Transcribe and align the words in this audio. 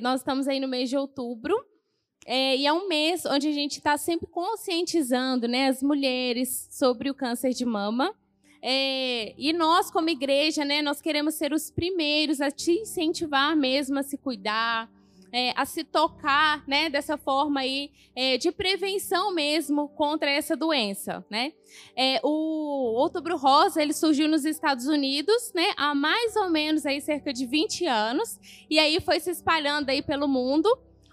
Nós 0.00 0.20
estamos 0.20 0.48
aí 0.48 0.60
no 0.60 0.68
mês 0.68 0.88
de 0.88 0.96
outubro. 0.96 1.54
É, 2.26 2.56
e 2.56 2.66
é 2.66 2.72
um 2.72 2.88
mês 2.88 3.24
onde 3.24 3.48
a 3.48 3.52
gente 3.52 3.78
está 3.78 3.96
sempre 3.96 4.26
conscientizando 4.26 5.48
né, 5.48 5.68
as 5.68 5.82
mulheres 5.82 6.68
sobre 6.70 7.08
o 7.08 7.14
câncer 7.14 7.50
de 7.50 7.64
mama. 7.64 8.14
É, 8.60 9.34
e 9.38 9.52
nós, 9.52 9.90
como 9.90 10.10
igreja, 10.10 10.64
né, 10.64 10.82
nós 10.82 11.00
queremos 11.00 11.34
ser 11.34 11.52
os 11.52 11.70
primeiros 11.70 12.40
a 12.40 12.50
te 12.50 12.72
incentivar 12.72 13.56
mesmo 13.56 13.98
a 13.98 14.02
se 14.02 14.18
cuidar, 14.18 14.90
é, 15.32 15.52
a 15.56 15.64
se 15.64 15.84
tocar, 15.84 16.62
né, 16.66 16.88
dessa 16.88 17.16
forma 17.16 17.60
aí 17.60 17.90
é, 18.14 18.38
de 18.38 18.50
prevenção 18.50 19.32
mesmo 19.34 19.88
contra 19.90 20.30
essa 20.30 20.56
doença, 20.56 21.24
né? 21.30 21.52
É, 21.96 22.20
o 22.22 22.94
Outubro 22.96 23.36
Rosa 23.36 23.82
ele 23.82 23.92
surgiu 23.92 24.28
nos 24.28 24.44
Estados 24.44 24.86
Unidos, 24.86 25.52
né, 25.54 25.72
há 25.76 25.94
mais 25.94 26.34
ou 26.36 26.48
menos 26.48 26.86
aí 26.86 27.00
cerca 27.00 27.32
de 27.32 27.46
20 27.46 27.86
anos 27.86 28.38
e 28.70 28.78
aí 28.78 29.00
foi 29.00 29.20
se 29.20 29.30
espalhando 29.30 29.90
aí 29.90 30.02
pelo 30.02 30.26
mundo. 30.26 30.68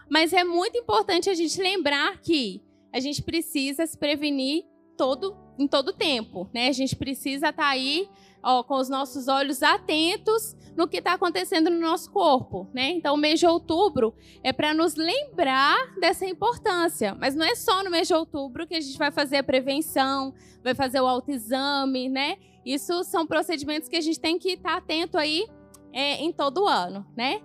Mas 0.09 0.33
é 0.33 0.43
muito 0.43 0.77
importante 0.77 1.29
a 1.29 1.33
gente 1.33 1.59
lembrar 1.59 2.21
que 2.21 2.61
a 2.93 2.99
gente 2.99 3.23
precisa 3.23 3.85
se 3.85 3.97
prevenir 3.97 4.63
todo 4.95 5.35
em 5.57 5.67
todo 5.67 5.93
tempo, 5.93 6.49
né? 6.53 6.67
A 6.67 6.71
gente 6.71 6.95
precisa 6.95 7.49
estar 7.49 7.63
tá 7.63 7.69
aí 7.69 8.07
ó, 8.45 8.63
com 8.63 8.75
os 8.75 8.87
nossos 8.87 9.27
olhos 9.27 9.63
atentos 9.63 10.55
no 10.77 10.87
que 10.87 10.97
está 10.97 11.13
acontecendo 11.13 11.69
no 11.69 11.79
nosso 11.79 12.11
corpo, 12.11 12.69
né? 12.73 12.91
Então, 12.91 13.15
o 13.15 13.17
mês 13.17 13.39
de 13.39 13.47
outubro 13.47 14.13
é 14.43 14.53
para 14.53 14.73
nos 14.73 14.95
lembrar 14.95 15.95
dessa 15.99 16.25
importância. 16.25 17.15
Mas 17.19 17.33
não 17.33 17.45
é 17.45 17.55
só 17.55 17.83
no 17.83 17.89
mês 17.89 18.07
de 18.07 18.13
outubro 18.13 18.67
que 18.67 18.75
a 18.75 18.81
gente 18.81 18.97
vai 18.97 19.09
fazer 19.09 19.37
a 19.37 19.43
prevenção, 19.43 20.33
vai 20.63 20.75
fazer 20.75 21.01
o 21.01 21.07
autoexame, 21.07 22.07
né? 22.07 22.37
Isso 22.63 23.03
são 23.03 23.25
procedimentos 23.25 23.89
que 23.89 23.95
a 23.95 24.01
gente 24.01 24.19
tem 24.19 24.37
que 24.37 24.51
estar 24.51 24.71
tá 24.71 24.77
atento 24.77 25.17
aí 25.17 25.47
é, 25.91 26.15
em 26.23 26.31
todo 26.31 26.63
o 26.63 26.67
ano, 26.67 27.05
né? 27.15 27.41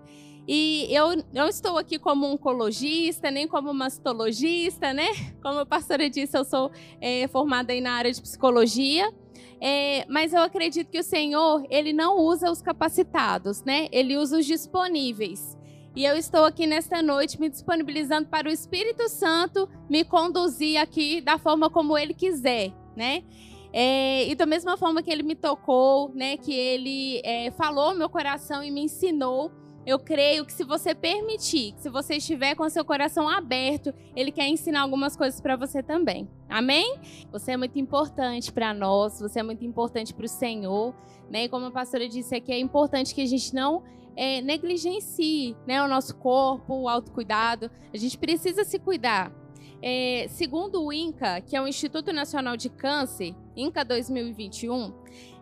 E 0.48 0.88
eu 0.90 1.22
não 1.32 1.46
estou 1.46 1.78
aqui 1.78 1.98
como 1.98 2.26
oncologista, 2.26 3.30
nem 3.30 3.46
como 3.46 3.72
mastologista, 3.72 4.92
né? 4.92 5.06
Como 5.40 5.60
a 5.60 5.66
pastora 5.66 6.10
disse, 6.10 6.36
eu 6.36 6.44
sou 6.44 6.72
é, 7.00 7.28
formada 7.28 7.72
aí 7.72 7.80
na 7.80 7.92
área 7.92 8.12
de 8.12 8.20
psicologia. 8.20 9.12
É, 9.60 10.06
mas 10.08 10.32
eu 10.32 10.40
acredito 10.40 10.90
que 10.90 10.98
o 10.98 11.02
Senhor, 11.02 11.66
ele 11.68 11.92
não 11.92 12.18
usa 12.18 12.50
os 12.50 12.62
capacitados, 12.62 13.62
né? 13.62 13.88
Ele 13.92 14.16
usa 14.16 14.38
os 14.38 14.46
disponíveis. 14.46 15.58
E 15.94 16.04
eu 16.04 16.16
estou 16.16 16.44
aqui 16.44 16.66
nesta 16.66 17.02
noite 17.02 17.38
me 17.38 17.48
disponibilizando 17.48 18.28
para 18.28 18.48
o 18.48 18.52
Espírito 18.52 19.08
Santo 19.08 19.68
me 19.88 20.04
conduzir 20.04 20.80
aqui 20.80 21.20
da 21.20 21.36
forma 21.36 21.68
como 21.68 21.98
ele 21.98 22.14
quiser, 22.14 22.72
né? 22.96 23.24
É, 23.72 24.26
e 24.28 24.34
da 24.34 24.46
mesma 24.46 24.76
forma 24.76 25.02
que 25.02 25.10
ele 25.10 25.22
me 25.22 25.34
tocou, 25.34 26.10
né? 26.14 26.36
Que 26.36 26.54
ele 26.54 27.20
é, 27.24 27.50
falou 27.50 27.94
meu 27.94 28.08
coração 28.08 28.62
e 28.62 28.70
me 28.70 28.82
ensinou. 28.82 29.52
Eu 29.84 29.98
creio 29.98 30.46
que 30.46 30.52
se 30.52 30.64
você 30.64 30.94
permitir, 30.94 31.74
se 31.76 31.90
você 31.90 32.16
estiver 32.16 32.54
com 32.54 32.68
seu 32.68 32.84
coração 32.84 33.28
aberto, 33.28 33.92
ele 34.14 34.30
quer 34.30 34.46
ensinar 34.46 34.82
algumas 34.82 35.16
coisas 35.16 35.40
para 35.40 35.56
você 35.56 35.82
também. 35.82 36.28
Amém? 36.50 36.98
Você 37.30 37.52
é 37.52 37.56
muito 37.56 37.78
importante 37.78 38.52
para 38.52 38.74
nós, 38.74 39.20
você 39.20 39.38
é 39.38 39.42
muito 39.42 39.64
importante 39.64 40.12
para 40.12 40.26
o 40.26 40.28
Senhor, 40.28 40.92
né? 41.30 41.44
E 41.44 41.48
como 41.48 41.66
a 41.66 41.70
pastora 41.70 42.08
disse 42.08 42.34
aqui, 42.34 42.52
é 42.52 42.58
importante 42.58 43.14
que 43.14 43.20
a 43.20 43.26
gente 43.26 43.54
não 43.54 43.84
é, 44.16 44.40
negligencie 44.40 45.56
né, 45.64 45.80
o 45.80 45.86
nosso 45.86 46.16
corpo, 46.16 46.74
o 46.74 46.88
autocuidado. 46.88 47.70
A 47.94 47.96
gente 47.96 48.18
precisa 48.18 48.64
se 48.64 48.80
cuidar. 48.80 49.32
É, 49.80 50.26
segundo 50.28 50.84
o 50.84 50.92
INCA, 50.92 51.40
que 51.40 51.56
é 51.56 51.62
o 51.62 51.68
Instituto 51.68 52.12
Nacional 52.12 52.56
de 52.56 52.68
Câncer, 52.68 53.34
INCA 53.56 53.84
2021, 53.84 54.92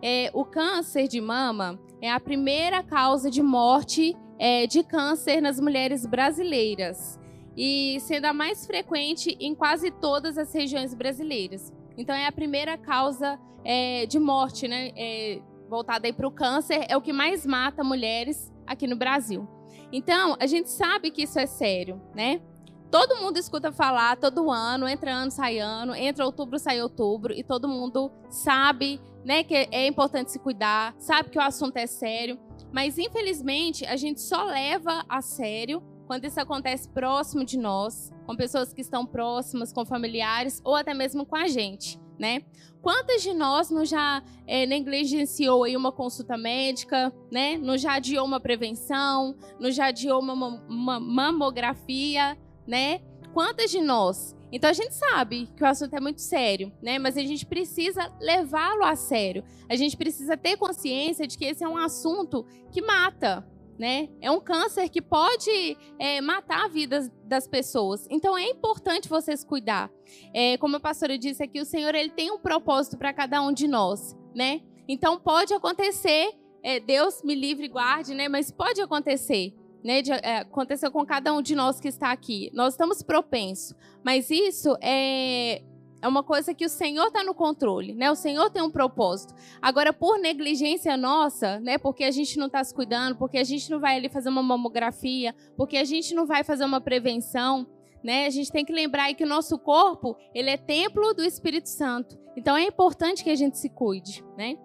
é, 0.03 0.31
o 0.35 0.45
câncer 0.45 1.09
de 1.09 1.21
mama 1.21 1.81
é 2.03 2.13
a 2.13 2.21
primeira 2.21 2.83
causa 2.83 3.31
de 3.31 3.43
morte 3.43 4.15
é, 4.39 4.67
de 4.67 4.85
câncer 4.85 5.41
nas 5.41 5.59
mulheres 5.59 6.07
brasileiras 6.07 7.18
e 7.59 7.99
sendo 7.99 8.27
a 8.27 8.33
mais 8.33 8.65
frequente 8.65 9.37
em 9.41 9.53
quase 9.53 9.91
todas 9.91 10.39
as 10.39 10.55
regiões 10.55 10.95
brasileiras. 10.95 11.75
Então 11.97 12.15
é 12.15 12.25
a 12.25 12.31
primeira 12.31 12.79
causa 12.79 13.37
é, 13.65 14.07
de 14.07 14.17
morte, 14.21 14.69
né? 14.69 14.93
É, 14.97 15.43
voltada 15.69 16.11
para 16.13 16.27
o 16.27 16.31
câncer, 16.31 16.87
é 16.89 16.97
o 16.97 17.03
que 17.03 17.13
mais 17.13 17.45
mata 17.45 17.83
mulheres 17.83 18.51
aqui 18.65 18.87
no 18.87 18.97
Brasil. 18.97 19.47
Então 19.93 20.37
a 20.39 20.47
gente 20.47 20.71
sabe 20.71 21.11
que 21.11 21.25
isso 21.25 21.39
é 21.39 21.47
sério, 21.47 22.01
né? 22.15 22.41
Todo 22.93 23.17
mundo 23.17 23.37
escuta 23.37 23.73
falar 23.73 24.17
todo 24.17 24.51
ano, 24.51 24.89
entra 24.89 25.13
ano, 25.13 25.31
sai 25.31 25.59
ano, 25.59 25.95
entra 25.95 26.25
outubro, 26.25 26.59
sai 26.59 26.81
outubro, 26.81 27.35
e 27.35 27.43
todo 27.43 27.69
mundo 27.69 28.11
sabe 28.31 29.01
né, 29.25 29.43
que 29.43 29.55
é 29.55 29.87
importante 29.87 30.31
se 30.31 30.39
cuidar, 30.39 30.95
sabe 30.97 31.29
que 31.29 31.39
o 31.39 31.43
assunto 31.43 31.77
é 31.77 31.87
sério. 31.87 32.39
Mas 32.73 32.97
infelizmente 32.99 33.85
a 33.85 33.97
gente 33.97 34.23
só 34.23 34.45
leva 34.45 35.05
a 35.09 35.21
sério 35.21 35.83
quando 36.09 36.25
isso 36.25 36.41
acontece 36.41 36.89
próximo 36.89 37.45
de 37.45 37.59
nós, 37.59 38.11
com 38.27 38.35
pessoas 38.35 38.73
que 38.73 38.81
estão 38.81 39.05
próximas, 39.05 39.75
com 39.75 39.85
familiares 39.85 40.59
ou 40.65 40.75
até 40.75 40.95
mesmo 40.95 41.27
com 41.27 41.37
a 41.37 41.47
gente, 41.47 42.01
né? 42.19 42.43
Quantas 42.81 43.23
de 43.23 43.35
nós 43.35 43.71
não 43.71 43.85
já 43.85 44.23
é, 44.47 44.65
negligenciou 44.65 45.65
aí 45.65 45.77
uma 45.77 45.93
consulta 45.93 46.39
médica, 46.39 47.13
né? 47.31 47.59
Não 47.59 47.77
já 47.77 47.97
adiou 47.97 48.25
uma 48.25 48.41
prevenção, 48.41 49.37
não 49.61 49.71
já 49.71 49.89
adiou 49.89 50.19
uma, 50.21 50.33
uma 50.67 50.99
mamografia, 50.99 52.39
né? 52.67 53.03
Quantas 53.35 53.71
de 53.71 53.83
nós 53.83 54.35
então 54.51 54.71
a 54.71 54.73
gente 54.73 54.95
sabe 54.95 55.47
que 55.55 55.63
o 55.63 55.67
assunto 55.67 55.95
é 55.95 56.01
muito 56.01 56.23
sério, 56.23 56.73
né? 56.83 56.99
Mas 56.99 57.17
a 57.17 57.21
gente 57.21 57.45
precisa 57.45 58.11
levá-lo 58.19 58.83
a 58.83 58.97
sério. 58.97 59.45
A 59.69 59.77
gente 59.77 59.97
precisa 59.97 60.37
ter 60.37 60.57
consciência 60.57 61.27
de 61.27 61.37
que 61.37 61.45
esse 61.45 61.63
é 61.63 61.69
um 61.69 61.77
assunto 61.77 62.47
que 62.73 62.81
mata, 62.81 63.47
né? 63.79 64.09
É 64.21 64.31
um 64.31 64.41
câncer 64.41 64.89
que 64.89 65.01
pode 65.01 65.77
é, 65.99 66.21
matar 66.21 66.65
a 66.65 66.69
vida 66.69 67.11
das 67.25 67.47
pessoas. 67.47 68.07
Então 68.11 68.37
é 68.37 68.45
importante 68.45 69.09
vocês 69.09 69.45
cuidar. 69.45 69.91
É, 70.35 70.57
como 70.57 70.77
a 70.77 70.81
pastora 70.81 71.17
disse 71.17 71.43
aqui, 71.43 71.61
o 71.61 71.65
Senhor 71.65 71.95
ele 71.95 72.11
tem 72.11 72.31
um 72.31 72.39
propósito 72.39 72.99
para 72.99 73.13
cada 73.13 73.41
um 73.41 73.53
de 73.53 73.69
nós, 73.69 74.17
né? 74.35 74.63
Então 74.89 75.19
pode 75.19 75.55
acontecer, 75.55 76.33
é, 76.63 76.81
Deus 76.81 77.23
me 77.23 77.35
livre 77.35 77.67
e 77.67 77.69
guarde, 77.69 78.15
né? 78.15 78.29
Mas 78.29 78.51
pode 78.51 78.81
acontecer 78.81 79.55
né, 79.83 80.03
de, 80.03 80.13
é, 80.13 80.39
aconteceu 80.39 80.91
com 80.91 81.05
cada 81.07 81.33
um 81.33 81.41
de 81.41 81.55
nós 81.55 81.81
que 81.81 81.89
está 81.89 82.11
aqui. 82.11 82.51
Nós 82.53 82.75
estamos 82.75 83.03
propensos, 83.03 83.77
mas 84.03 84.31
isso 84.31 84.77
é, 84.81 85.63
é 86.01 86.07
uma 86.07 86.23
coisa 86.23 86.55
que 86.55 86.65
o 86.65 86.69
Senhor 86.69 87.09
está 87.09 87.25
no 87.25 87.35
controle, 87.35 87.95
né? 87.95 88.11
O 88.11 88.15
Senhor 88.15 88.51
tem 88.51 88.63
um 88.63 88.71
propósito. 88.71 89.35
Agora, 89.61 89.93
por 89.93 90.19
negligência 90.19 90.97
nossa, 90.97 91.59
né? 91.61 91.77
Porque 91.77 92.05
a 92.05 92.11
gente 92.11 92.39
não 92.39 92.47
está 92.47 92.63
se 92.63 92.73
cuidando, 92.73 93.17
porque 93.17 93.39
a 93.39 93.45
gente 93.45 93.71
não 93.71 93.81
vai 93.81 93.97
ali 93.97 94.09
fazer 94.09 94.29
uma 94.29 94.43
mamografia, 94.43 95.35
porque 95.57 95.77
a 95.77 95.85
gente 95.85 96.15
não 96.15 96.27
vai 96.27 96.45
fazer 96.45 96.65
uma 96.65 96.81
prevenção, 96.81 97.67
né? 98.03 98.27
A 98.27 98.31
gente 98.31 98.53
tem 98.53 98.65
que 98.65 98.73
lembrar 98.73 99.05
aí 99.05 99.15
que 99.15 99.25
o 99.25 99.29
nosso 99.29 99.59
corpo, 99.59 100.17
ele 100.35 100.51
é 100.51 100.57
templo 100.57 101.13
do 101.15 101.25
Espírito 101.25 101.69
Santo. 101.69 102.19
Então 102.37 102.57
é 102.57 102.63
importante 102.63 103.25
que 103.25 103.31
a 103.31 103.37
gente 103.37 103.59
se 103.59 103.69
cuide, 103.69 104.25
né? 104.37 104.57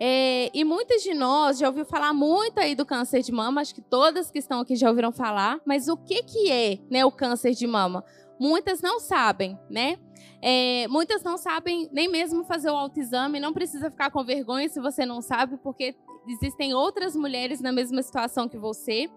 É, 0.00 0.48
e 0.54 0.62
muitas 0.62 1.02
de 1.02 1.12
nós 1.12 1.58
já 1.58 1.66
ouviu 1.66 1.84
falar 1.84 2.12
muito 2.12 2.60
aí 2.60 2.76
do 2.76 2.86
câncer 2.86 3.20
de 3.20 3.32
mama, 3.32 3.60
acho 3.60 3.74
que 3.74 3.80
todas 3.80 4.30
que 4.30 4.38
estão 4.38 4.60
aqui 4.60 4.76
já 4.76 4.88
ouviram 4.88 5.10
falar, 5.10 5.60
mas 5.64 5.88
o 5.88 5.96
que, 5.96 6.22
que 6.22 6.50
é 6.50 6.78
né, 6.88 7.04
o 7.04 7.10
câncer 7.10 7.52
de 7.52 7.66
mama? 7.66 8.04
Muitas 8.38 8.80
não 8.80 9.00
sabem, 9.00 9.58
né? 9.68 9.98
É, 10.40 10.86
muitas 10.88 11.22
não 11.22 11.36
sabem 11.36 11.88
nem 11.92 12.08
mesmo 12.08 12.44
fazer 12.44 12.70
o 12.70 12.76
autoexame, 12.76 13.40
não 13.40 13.52
precisa 13.52 13.90
ficar 13.90 14.10
com 14.10 14.24
vergonha 14.24 14.68
se 14.68 14.80
você 14.80 15.04
não 15.04 15.20
sabe, 15.20 15.56
porque 15.56 15.96
existem 16.28 16.74
outras 16.74 17.16
mulheres 17.16 17.60
na 17.60 17.72
mesma 17.72 18.02
situação 18.02 18.48
que 18.48 18.56
você. 18.56 19.10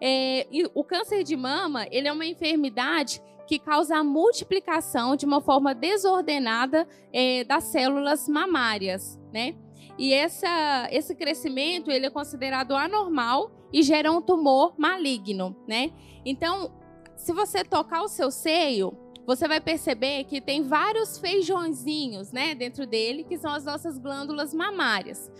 É, 0.00 0.46
e 0.50 0.68
o 0.74 0.82
câncer 0.82 1.22
de 1.22 1.36
mama, 1.36 1.86
ele 1.90 2.08
é 2.08 2.12
uma 2.12 2.26
enfermidade 2.26 3.22
que 3.46 3.58
causa 3.58 3.96
a 3.96 4.04
multiplicação 4.04 5.16
de 5.16 5.26
uma 5.26 5.40
forma 5.40 5.74
desordenada 5.74 6.88
é, 7.12 7.44
das 7.44 7.64
células 7.64 8.28
mamárias, 8.28 9.20
né? 9.32 9.54
E 9.98 10.12
essa, 10.12 10.88
esse 10.90 11.14
crescimento 11.14 11.90
ele 11.90 12.06
é 12.06 12.10
considerado 12.10 12.74
anormal 12.74 13.52
e 13.72 13.82
gera 13.82 14.10
um 14.10 14.20
tumor 14.20 14.74
maligno, 14.76 15.56
né? 15.68 15.92
Então, 16.24 16.72
se 17.16 17.32
você 17.32 17.64
tocar 17.64 18.02
o 18.02 18.08
seu 18.08 18.30
seio, 18.30 18.96
você 19.26 19.48
vai 19.48 19.60
perceber 19.60 20.24
que 20.24 20.40
tem 20.40 20.62
vários 20.62 21.18
feijõezinhos, 21.18 22.32
né, 22.32 22.54
dentro 22.54 22.86
dele, 22.86 23.24
que 23.24 23.38
são 23.38 23.52
as 23.52 23.64
nossas 23.64 23.98
glândulas 23.98 24.52
mamárias. 24.52 25.30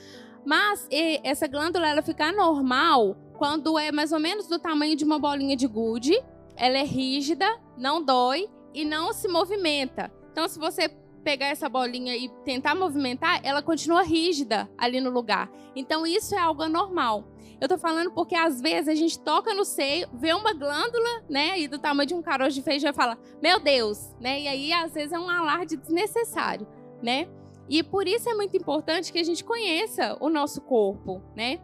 Mas 0.44 0.88
essa 1.22 1.46
glândula 1.46 1.88
ela 1.88 2.02
fica 2.02 2.26
anormal 2.26 3.16
quando 3.36 3.78
é 3.78 3.90
mais 3.90 4.12
ou 4.12 4.20
menos 4.20 4.46
do 4.46 4.58
tamanho 4.58 4.96
de 4.96 5.04
uma 5.04 5.18
bolinha 5.18 5.56
de 5.56 5.66
gude, 5.66 6.14
ela 6.56 6.78
é 6.78 6.84
rígida, 6.84 7.46
não 7.76 8.02
dói 8.02 8.48
e 8.72 8.84
não 8.84 9.12
se 9.12 9.26
movimenta. 9.28 10.12
Então, 10.30 10.46
se 10.48 10.58
você 10.58 10.88
pegar 11.24 11.46
essa 11.46 11.68
bolinha 11.68 12.14
e 12.16 12.28
tentar 12.44 12.74
movimentar, 12.74 13.40
ela 13.42 13.62
continua 13.62 14.02
rígida 14.02 14.70
ali 14.76 15.00
no 15.00 15.10
lugar. 15.10 15.50
Então 15.74 16.06
isso 16.06 16.34
é 16.34 16.38
algo 16.38 16.62
anormal. 16.62 17.24
Eu 17.64 17.69
tô 17.69 17.78
falando 17.78 18.11
porque 18.11 18.34
às 18.34 18.61
vezes 18.61 18.88
a 18.88 18.94
gente 18.94 19.19
toca 19.19 19.55
no 19.55 19.64
seio, 19.64 20.06
vê 20.12 20.34
uma 20.34 20.52
glândula, 20.52 21.25
né, 21.31 21.58
e 21.58 21.66
do 21.66 21.78
tamanho 21.78 22.06
de 22.06 22.12
um 22.12 22.20
caroço 22.20 22.50
de 22.50 22.61
feijão 22.61 22.90
e 22.90 22.94
fala: 22.94 23.19
"Meu 23.43 23.58
Deus", 23.58 24.14
né? 24.20 24.43
E 24.43 24.46
aí 24.46 24.70
às 24.70 24.93
vezes 24.93 25.14
é 25.14 25.19
um 25.19 25.31
alarde 25.31 25.78
desnecessário, 25.78 26.69
né? 27.02 27.26
E 27.66 27.82
por 27.82 28.06
isso 28.06 28.28
é 28.28 28.34
muito 28.34 28.55
importante 28.55 29.11
que 29.11 29.19
a 29.19 29.22
gente 29.22 29.43
conheça 29.43 30.14
o 30.20 30.28
nosso 30.28 30.61
corpo, 30.61 31.22
né? 31.34 31.58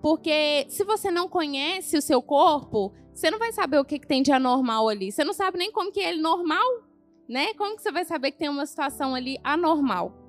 Porque 0.00 0.64
se 0.70 0.84
você 0.84 1.10
não 1.10 1.28
conhece 1.28 1.98
o 1.98 2.02
seu 2.02 2.22
corpo, 2.22 2.90
você 3.12 3.30
não 3.30 3.38
vai 3.38 3.52
saber 3.52 3.78
o 3.78 3.84
que, 3.84 3.98
que 3.98 4.06
tem 4.06 4.22
de 4.22 4.32
anormal 4.32 4.88
ali. 4.88 5.12
Você 5.12 5.22
não 5.22 5.34
sabe 5.34 5.58
nem 5.58 5.70
como 5.70 5.92
que 5.92 6.00
é 6.00 6.16
normal, 6.16 6.66
né? 7.28 7.52
Como 7.58 7.76
que 7.76 7.82
você 7.82 7.92
vai 7.92 8.06
saber 8.06 8.32
que 8.32 8.38
tem 8.38 8.48
uma 8.48 8.64
situação 8.64 9.14
ali 9.14 9.36
anormal? 9.44 10.21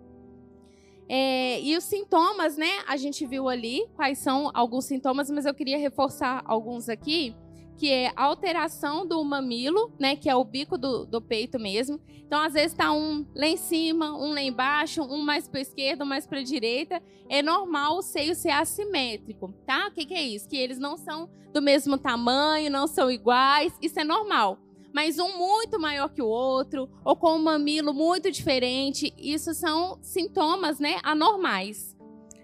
É, 1.10 1.62
e 1.62 1.76
os 1.76 1.84
sintomas, 1.84 2.58
né? 2.58 2.80
A 2.88 2.98
gente 2.98 3.26
viu 3.26 3.50
ali 3.50 3.86
quais 3.96 4.18
são 4.20 4.50
alguns 4.54 4.86
sintomas, 4.86 5.30
mas 5.30 5.46
eu 5.46 5.54
queria 5.54 5.78
reforçar 5.78 6.42
alguns 6.46 6.88
aqui, 6.88 7.36
que 7.78 7.92
é 7.92 8.12
alteração 8.16 9.06
do 9.06 9.24
mamilo, 9.24 9.92
né? 10.00 10.16
Que 10.16 10.30
é 10.30 10.36
o 10.36 10.44
bico 10.44 10.78
do, 10.78 11.06
do 11.06 11.22
peito 11.22 11.60
mesmo. 11.60 12.00
Então, 12.26 12.42
às 12.42 12.54
vezes 12.54 12.72
está 12.72 12.92
um 12.92 13.26
lá 13.36 13.48
em 13.48 13.58
cima, 13.58 14.16
um 14.16 14.34
lá 14.34 14.42
embaixo, 14.42 15.04
um 15.04 15.22
mais 15.22 15.48
para 15.48 15.62
esquerda, 15.62 16.04
um 16.04 16.08
mais 16.08 16.26
para 16.26 16.42
direita. 16.42 17.02
É 17.30 17.42
normal 17.42 17.98
o 17.98 18.02
seio 18.02 18.34
ser 18.34 18.52
assimétrico, 18.52 19.54
tá? 19.66 19.88
O 19.88 19.92
que, 19.92 20.06
que 20.06 20.14
é 20.14 20.24
isso? 20.24 20.48
Que 20.48 20.58
eles 20.58 20.80
não 20.80 20.98
são 20.98 21.30
do 21.54 21.62
mesmo 21.62 21.98
tamanho, 21.98 22.72
não 22.72 22.88
são 22.88 23.12
iguais. 23.12 23.74
Isso 23.82 24.00
é 24.00 24.04
normal 24.04 24.58
mas 24.94 25.18
um 25.18 25.38
muito 25.38 25.80
maior 25.80 26.10
que 26.10 26.22
o 26.22 26.28
outro, 26.28 26.88
ou 27.04 27.16
com 27.16 27.36
um 27.36 27.42
mamilo 27.42 27.94
muito 27.94 28.30
diferente. 28.30 29.12
Isso 29.18 29.54
são 29.54 29.98
sintomas 30.01 30.80
né, 30.80 31.00
anormais. 31.04 31.98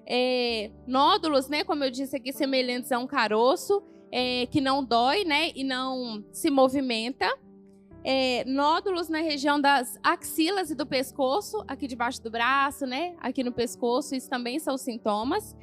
É, 0.07 0.71
nódulos, 0.87 1.47
né, 1.47 1.63
como 1.63 1.83
eu 1.83 1.91
disse 1.91 2.15
aqui, 2.15 2.33
semelhantes 2.33 2.91
a 2.91 2.97
um 2.97 3.05
caroço, 3.05 3.83
é, 4.11 4.47
que 4.47 4.59
não 4.59 4.83
dói 4.83 5.23
né, 5.23 5.51
e 5.55 5.63
não 5.63 6.25
se 6.31 6.49
movimenta. 6.49 7.29
É, 8.03 8.43
nódulos 8.45 9.09
na 9.09 9.19
região 9.19 9.61
das 9.61 9.99
axilas 10.01 10.71
e 10.71 10.75
do 10.75 10.85
pescoço, 10.85 11.63
aqui 11.67 11.85
debaixo 11.85 12.23
do 12.23 12.31
braço, 12.31 12.87
né, 12.87 13.15
aqui 13.19 13.43
no 13.43 13.51
pescoço, 13.51 14.15
isso 14.15 14.29
também 14.29 14.57
são 14.57 14.77
sintomas 14.77 15.55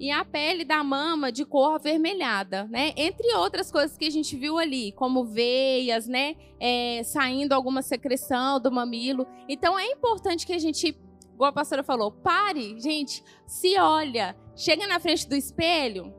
e 0.00 0.10
a 0.10 0.24
pele 0.24 0.64
da 0.64 0.82
mama 0.82 1.30
de 1.30 1.44
cor 1.44 1.74
avermelhada, 1.74 2.64
né? 2.64 2.94
Entre 2.96 3.34
outras 3.34 3.70
coisas 3.70 3.98
que 3.98 4.06
a 4.06 4.10
gente 4.10 4.34
viu 4.34 4.58
ali, 4.58 4.92
como 4.92 5.26
veias, 5.26 6.08
né? 6.08 6.36
É, 6.58 7.02
saindo 7.04 7.52
alguma 7.52 7.82
secreção 7.82 8.58
do 8.58 8.72
mamilo. 8.72 9.26
Então 9.46 9.78
é 9.78 9.84
importante 9.84 10.46
que 10.46 10.54
a 10.54 10.58
gente, 10.58 10.98
igual 11.34 11.50
a 11.50 11.52
pastora 11.52 11.82
falou, 11.82 12.10
pare, 12.10 12.80
gente, 12.80 13.22
se 13.46 13.78
olha, 13.78 14.34
chega 14.56 14.86
na 14.86 14.98
frente 14.98 15.28
do 15.28 15.36
espelho, 15.36 16.14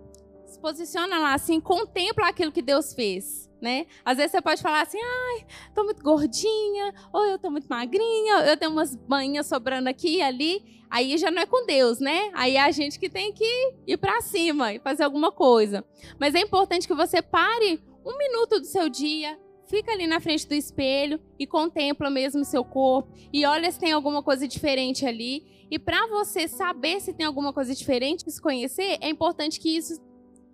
se 0.45 0.60
posiciona 0.60 1.18
lá 1.18 1.34
assim, 1.34 1.60
contempla 1.60 2.30
aquilo 2.30 2.51
que 2.51 2.62
Deus 2.62 2.94
fez 2.94 3.50
né? 3.62 3.86
Às 4.04 4.18
vezes 4.18 4.31
você 4.31 4.42
pode 4.42 4.62
falar 4.62 4.81
assim, 4.81 5.00
ai, 5.02 5.46
tô 5.74 5.84
muito 5.84 6.02
gordinha, 6.02 6.94
ou 7.13 7.24
eu 7.25 7.38
tô 7.38 7.50
muito 7.50 7.68
magrinha, 7.68 8.40
eu 8.48 8.58
tenho 8.58 8.72
umas 8.72 8.96
banhas 8.96 9.46
sobrando 9.46 9.88
aqui 9.88 10.18
e 10.18 10.22
ali. 10.22 10.81
Aí 10.90 11.18
já 11.18 11.31
não 11.31 11.42
é 11.42 11.46
com 11.46 11.66
Deus, 11.66 12.00
né? 12.00 12.31
Aí 12.34 12.58
é 12.58 12.62
a 12.62 12.72
gente 12.72 13.00
que 13.00 13.10
tem 13.10 13.31
que 13.31 13.74
ir 13.88 13.98
para 13.98 14.19
cima 14.22 14.74
e 14.74 14.80
fazer 14.80 15.04
alguma 15.04 15.31
coisa. 15.31 15.86
Mas 16.19 16.36
é 16.36 16.40
importante 16.40 16.88
que 16.88 16.94
você 16.94 17.22
pare 17.22 17.81
um 18.06 18.18
minuto 18.18 18.60
do 18.60 18.66
seu 18.66 18.90
dia, 18.90 19.40
fica 19.68 19.94
ali 19.94 20.06
na 20.06 20.19
frente 20.19 20.46
do 20.46 20.54
espelho 20.54 21.18
e 21.40 21.48
contempla 21.48 22.10
mesmo 22.10 22.44
seu 22.44 22.63
corpo 22.63 23.13
e 23.31 23.46
olha 23.46 23.72
se 23.72 23.80
tem 23.80 23.94
alguma 23.94 24.22
coisa 24.22 24.46
diferente 24.46 25.06
ali. 25.06 25.46
E 25.72 25.80
para 25.80 26.08
você 26.08 26.46
saber 26.46 27.00
se 27.00 27.13
tem 27.13 27.25
alguma 27.25 27.54
coisa 27.54 27.74
diferente, 27.74 28.30
se 28.30 28.42
conhecer, 28.42 28.98
é 29.00 29.10
importante 29.10 29.58
que 29.62 29.78
isso 29.78 30.02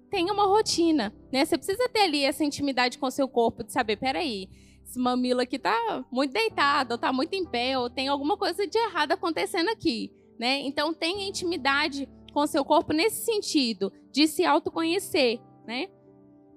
tenha 0.10 0.34
uma 0.34 0.46
rotina, 0.46 1.14
né? 1.32 1.46
Você 1.46 1.58
precisa 1.58 1.88
ter 1.90 2.02
ali 2.02 2.24
essa 2.24 2.44
intimidade 2.44 2.98
com 2.98 3.08
o 3.08 3.12
seu 3.12 3.28
corpo, 3.28 3.64
de 3.64 3.72
saber, 3.72 3.98
peraí, 3.98 4.50
esse 4.84 4.98
mamilo 5.00 5.42
aqui 5.42 5.60
tá 5.60 6.06
muito 6.12 6.32
deitado, 6.32 6.94
ou 6.94 6.98
tá 6.98 7.12
muito 7.12 7.34
em 7.34 7.46
pé, 7.46 7.78
ou 7.78 7.90
tem 7.90 8.08
alguma 8.08 8.38
coisa 8.38 8.66
de 8.66 8.78
errado 8.78 9.12
acontecendo 9.12 9.70
aqui, 9.70 10.12
né? 10.40 10.60
Então 10.62 10.94
tenha 10.94 11.28
intimidade 11.28 12.08
com 12.34 12.42
o 12.42 12.48
seu 12.48 12.64
corpo 12.64 12.94
nesse 12.94 13.26
sentido, 13.26 13.92
de 14.12 14.28
se 14.28 14.46
autoconhecer, 14.46 15.42
né? 15.66 15.90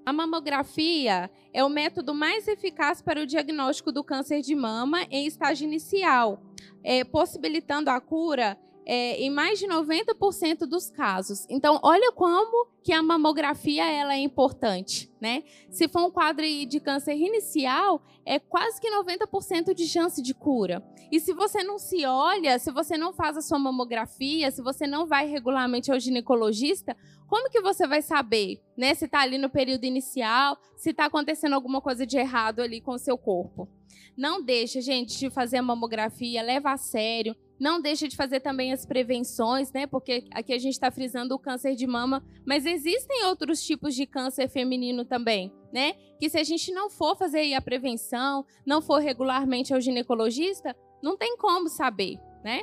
A 0.07 0.13
mamografia 0.13 1.31
é 1.53 1.65
o 1.65 1.69
método 1.69 2.15
mais 2.15 2.49
eficaz 2.49 3.03
para 3.03 3.21
o 3.21 3.27
diagnóstico 3.27 3.93
do 3.93 4.03
câncer 4.03 4.41
de 4.41 4.55
mama 4.55 5.03
em 5.11 5.27
estágio 5.27 5.67
inicial, 5.67 6.43
é, 6.83 7.05
possibilitando 7.05 7.91
a 7.91 8.01
cura 8.01 8.59
é, 8.93 9.23
em 9.23 9.31
mais 9.31 9.57
de 9.57 9.69
90% 9.69 10.67
dos 10.67 10.91
casos. 10.91 11.47
Então, 11.49 11.79
olha 11.81 12.11
como 12.11 12.67
que 12.83 12.93
a 12.93 13.01
mamografia 13.01 13.89
ela 13.89 14.15
é 14.15 14.19
importante, 14.19 15.09
né? 15.21 15.45
Se 15.71 15.87
for 15.87 16.03
um 16.03 16.11
quadro 16.11 16.45
de 16.45 16.81
câncer 16.81 17.15
inicial, 17.15 18.03
é 18.27 18.41
quase 18.41 18.81
que 18.81 18.91
90% 18.91 19.73
de 19.75 19.87
chance 19.87 20.21
de 20.21 20.35
cura. 20.35 20.85
E 21.09 21.21
se 21.21 21.33
você 21.33 21.63
não 21.63 21.79
se 21.79 22.05
olha, 22.05 22.59
se 22.59 22.73
você 22.73 22.99
não 22.99 23.13
faz 23.13 23.37
a 23.37 23.43
sua 23.43 23.61
mamografia, 23.61 24.51
se 24.51 24.61
você 24.61 24.89
não 24.89 25.07
vai 25.07 25.29
regularmente 25.29 25.93
ao 25.93 26.01
ginecologista, 26.01 26.97
como 27.29 27.49
que 27.49 27.61
você 27.61 27.87
vai 27.87 28.03
saber, 28.03 28.61
né? 28.77 28.93
Se 28.95 29.05
está 29.05 29.21
ali 29.21 29.39
no 29.39 29.49
período 29.49 29.85
inicial, 29.85 30.59
se 30.77 30.91
está 30.91 31.05
acontecendo 31.05 31.53
alguma 31.53 31.81
coisa 31.81 32.05
de 32.05 32.19
errado 32.19 32.59
ali 32.59 32.81
com 32.81 32.95
o 32.95 32.99
seu 32.99 33.17
corpo. 33.17 33.69
Não 34.17 34.43
deixa, 34.43 34.81
gente, 34.81 35.17
de 35.17 35.31
fazer 35.31 35.59
a 35.59 35.63
mamografia, 35.63 36.43
leva 36.43 36.73
a 36.73 36.77
sério. 36.77 37.37
Não 37.61 37.81
deixa 37.81 38.09
de 38.09 38.17
fazer 38.17 38.41
também 38.41 38.73
as 38.73 38.87
prevenções, 38.87 39.71
né? 39.71 39.87
Porque 39.87 40.25
aqui 40.33 40.55
a 40.55 40.59
gente 40.59 40.73
está 40.73 40.91
frisando 40.91 41.35
o 41.35 41.39
câncer 41.39 41.75
de 41.75 41.87
mama, 41.87 42.25
mas 42.47 42.65
existem 42.65 43.27
outros 43.27 43.63
tipos 43.63 43.95
de 43.95 44.07
câncer 44.07 44.49
feminino 44.49 45.05
também, 45.05 45.53
né? 45.71 45.93
Que 46.19 46.31
se 46.31 46.39
a 46.39 46.43
gente 46.43 46.73
não 46.73 46.89
for 46.89 47.15
fazer 47.17 47.53
a 47.53 47.61
prevenção, 47.61 48.47
não 48.65 48.81
for 48.81 48.99
regularmente 48.99 49.75
ao 49.75 49.81
ginecologista, 49.81 50.75
não 51.03 51.19
tem 51.19 51.37
como 51.37 51.69
saber, 51.69 52.19
né? 52.43 52.63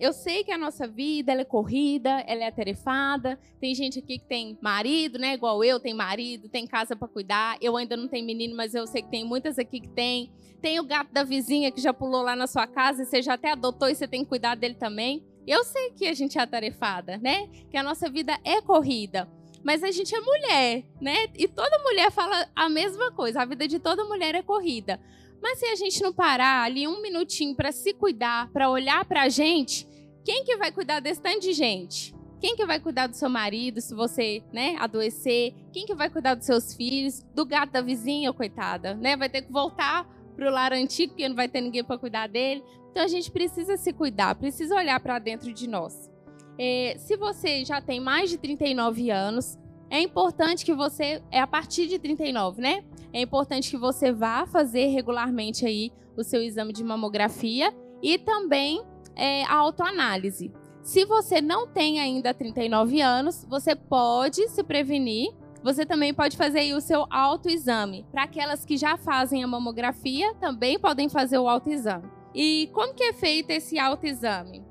Eu 0.00 0.12
sei 0.12 0.42
que 0.42 0.50
a 0.50 0.58
nossa 0.58 0.86
vida 0.86 1.32
é 1.32 1.44
corrida, 1.44 2.10
ela 2.26 2.44
é 2.44 2.48
atarefada. 2.48 3.38
Tem 3.60 3.74
gente 3.74 4.00
aqui 4.00 4.18
que 4.18 4.26
tem 4.26 4.58
marido, 4.60 5.18
né? 5.18 5.34
Igual 5.34 5.62
eu, 5.62 5.78
tem 5.78 5.94
marido, 5.94 6.48
tem 6.48 6.66
casa 6.66 6.96
para 6.96 7.06
cuidar. 7.06 7.56
Eu 7.60 7.76
ainda 7.76 7.96
não 7.96 8.08
tenho 8.08 8.26
menino, 8.26 8.56
mas 8.56 8.74
eu 8.74 8.86
sei 8.86 9.02
que 9.02 9.10
tem 9.10 9.24
muitas 9.24 9.58
aqui 9.58 9.80
que 9.80 9.88
tem. 9.88 10.32
Tem 10.60 10.80
o 10.80 10.84
gato 10.84 11.12
da 11.12 11.22
vizinha 11.22 11.70
que 11.70 11.80
já 11.80 11.92
pulou 11.92 12.22
lá 12.22 12.34
na 12.34 12.46
sua 12.46 12.66
casa 12.66 13.02
e 13.02 13.06
você 13.06 13.22
já 13.22 13.34
até 13.34 13.52
adotou 13.52 13.88
e 13.88 13.94
você 13.94 14.08
tem 14.08 14.22
que 14.22 14.28
cuidar 14.28 14.56
dele 14.56 14.74
também. 14.74 15.24
Eu 15.46 15.64
sei 15.64 15.90
que 15.90 16.06
a 16.06 16.14
gente 16.14 16.38
é 16.38 16.42
atarefada, 16.42 17.18
né? 17.18 17.48
Que 17.70 17.76
a 17.76 17.82
nossa 17.82 18.08
vida 18.10 18.38
é 18.44 18.60
corrida. 18.60 19.28
Mas 19.64 19.82
a 19.84 19.90
gente 19.90 20.14
é 20.14 20.20
mulher, 20.20 20.84
né? 21.00 21.28
E 21.36 21.46
toda 21.46 21.78
mulher 21.78 22.10
fala 22.10 22.48
a 22.54 22.68
mesma 22.68 23.12
coisa. 23.12 23.42
A 23.42 23.44
vida 23.44 23.66
de 23.68 23.78
toda 23.78 24.04
mulher 24.04 24.34
é 24.34 24.42
corrida. 24.42 25.00
Mas 25.42 25.58
se 25.58 25.66
a 25.66 25.74
gente 25.74 26.00
não 26.00 26.12
parar 26.12 26.62
ali 26.62 26.86
um 26.86 27.02
minutinho 27.02 27.54
para 27.56 27.72
se 27.72 27.92
cuidar, 27.92 28.48
para 28.52 28.70
olhar 28.70 29.04
para 29.04 29.22
a 29.22 29.28
gente, 29.28 29.88
quem 30.24 30.44
que 30.44 30.56
vai 30.56 30.70
cuidar 30.70 31.00
desse 31.00 31.20
tanto 31.20 31.40
de 31.40 31.52
gente? 31.52 32.14
Quem 32.40 32.56
que 32.56 32.64
vai 32.64 32.78
cuidar 32.78 33.08
do 33.08 33.14
seu 33.14 33.28
marido 33.28 33.80
se 33.80 33.94
você, 33.94 34.42
né, 34.52 34.76
adoecer? 34.78 35.54
Quem 35.72 35.84
que 35.84 35.94
vai 35.94 36.08
cuidar 36.08 36.34
dos 36.34 36.46
seus 36.46 36.74
filhos? 36.74 37.22
Do 37.34 37.44
gato 37.44 37.72
da 37.72 37.80
vizinha, 37.80 38.32
coitada, 38.32 38.94
né? 38.94 39.16
Vai 39.16 39.28
ter 39.28 39.42
que 39.42 39.52
voltar 39.52 40.04
pro 40.34 40.50
lar 40.50 40.72
antigo, 40.72 41.12
porque 41.12 41.28
não 41.28 41.36
vai 41.36 41.48
ter 41.48 41.60
ninguém 41.60 41.84
para 41.84 41.98
cuidar 41.98 42.28
dele. 42.28 42.62
Então 42.90 43.02
a 43.02 43.08
gente 43.08 43.30
precisa 43.30 43.76
se 43.76 43.92
cuidar, 43.92 44.34
precisa 44.34 44.74
olhar 44.74 44.98
para 45.00 45.18
dentro 45.18 45.52
de 45.52 45.68
nós. 45.68 46.10
É, 46.58 46.96
se 46.98 47.16
você 47.16 47.64
já 47.64 47.80
tem 47.80 48.00
mais 48.00 48.30
de 48.30 48.38
39 48.38 49.10
anos, 49.10 49.58
é 49.88 50.00
importante 50.00 50.64
que 50.64 50.74
você, 50.74 51.22
é 51.30 51.40
a 51.40 51.46
partir 51.46 51.86
de 51.86 51.98
39, 51.98 52.60
né? 52.60 52.84
É 53.12 53.20
importante 53.20 53.70
que 53.70 53.76
você 53.76 54.10
vá 54.10 54.46
fazer 54.46 54.86
regularmente 54.86 55.66
aí 55.66 55.92
o 56.16 56.24
seu 56.24 56.42
exame 56.42 56.72
de 56.72 56.82
mamografia 56.82 57.74
e 58.02 58.18
também 58.18 58.82
é, 59.14 59.44
a 59.44 59.54
autoanálise. 59.56 60.52
Se 60.82 61.04
você 61.04 61.40
não 61.40 61.66
tem 61.66 62.00
ainda 62.00 62.34
39 62.34 63.00
anos, 63.00 63.46
você 63.48 63.76
pode 63.76 64.48
se 64.48 64.64
prevenir. 64.64 65.32
Você 65.62 65.86
também 65.86 66.12
pode 66.12 66.36
fazer 66.36 66.74
o 66.74 66.80
seu 66.80 67.06
autoexame. 67.08 68.04
Para 68.10 68.24
aquelas 68.24 68.64
que 68.64 68.76
já 68.76 68.96
fazem 68.96 69.44
a 69.44 69.46
mamografia, 69.46 70.34
também 70.34 70.78
podem 70.78 71.08
fazer 71.08 71.38
o 71.38 71.48
autoexame. 71.48 72.10
E 72.34 72.68
como 72.72 72.94
que 72.94 73.04
é 73.04 73.12
feito 73.12 73.50
esse 73.50 73.78
autoexame? 73.78 74.64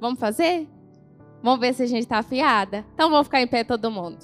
Vamos 0.00 0.18
fazer? 0.18 0.66
Vamos 1.42 1.60
ver 1.60 1.74
se 1.74 1.82
a 1.82 1.86
gente 1.86 2.04
está 2.04 2.18
afiada? 2.18 2.86
Então 2.94 3.10
vamos 3.10 3.26
ficar 3.26 3.42
em 3.42 3.46
pé 3.46 3.64
todo 3.64 3.90
mundo. 3.90 4.18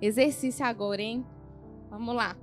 Exercício 0.00 0.64
agora, 0.64 1.02
hein? 1.02 1.24
Vamos 1.90 2.14
lá. 2.14 2.34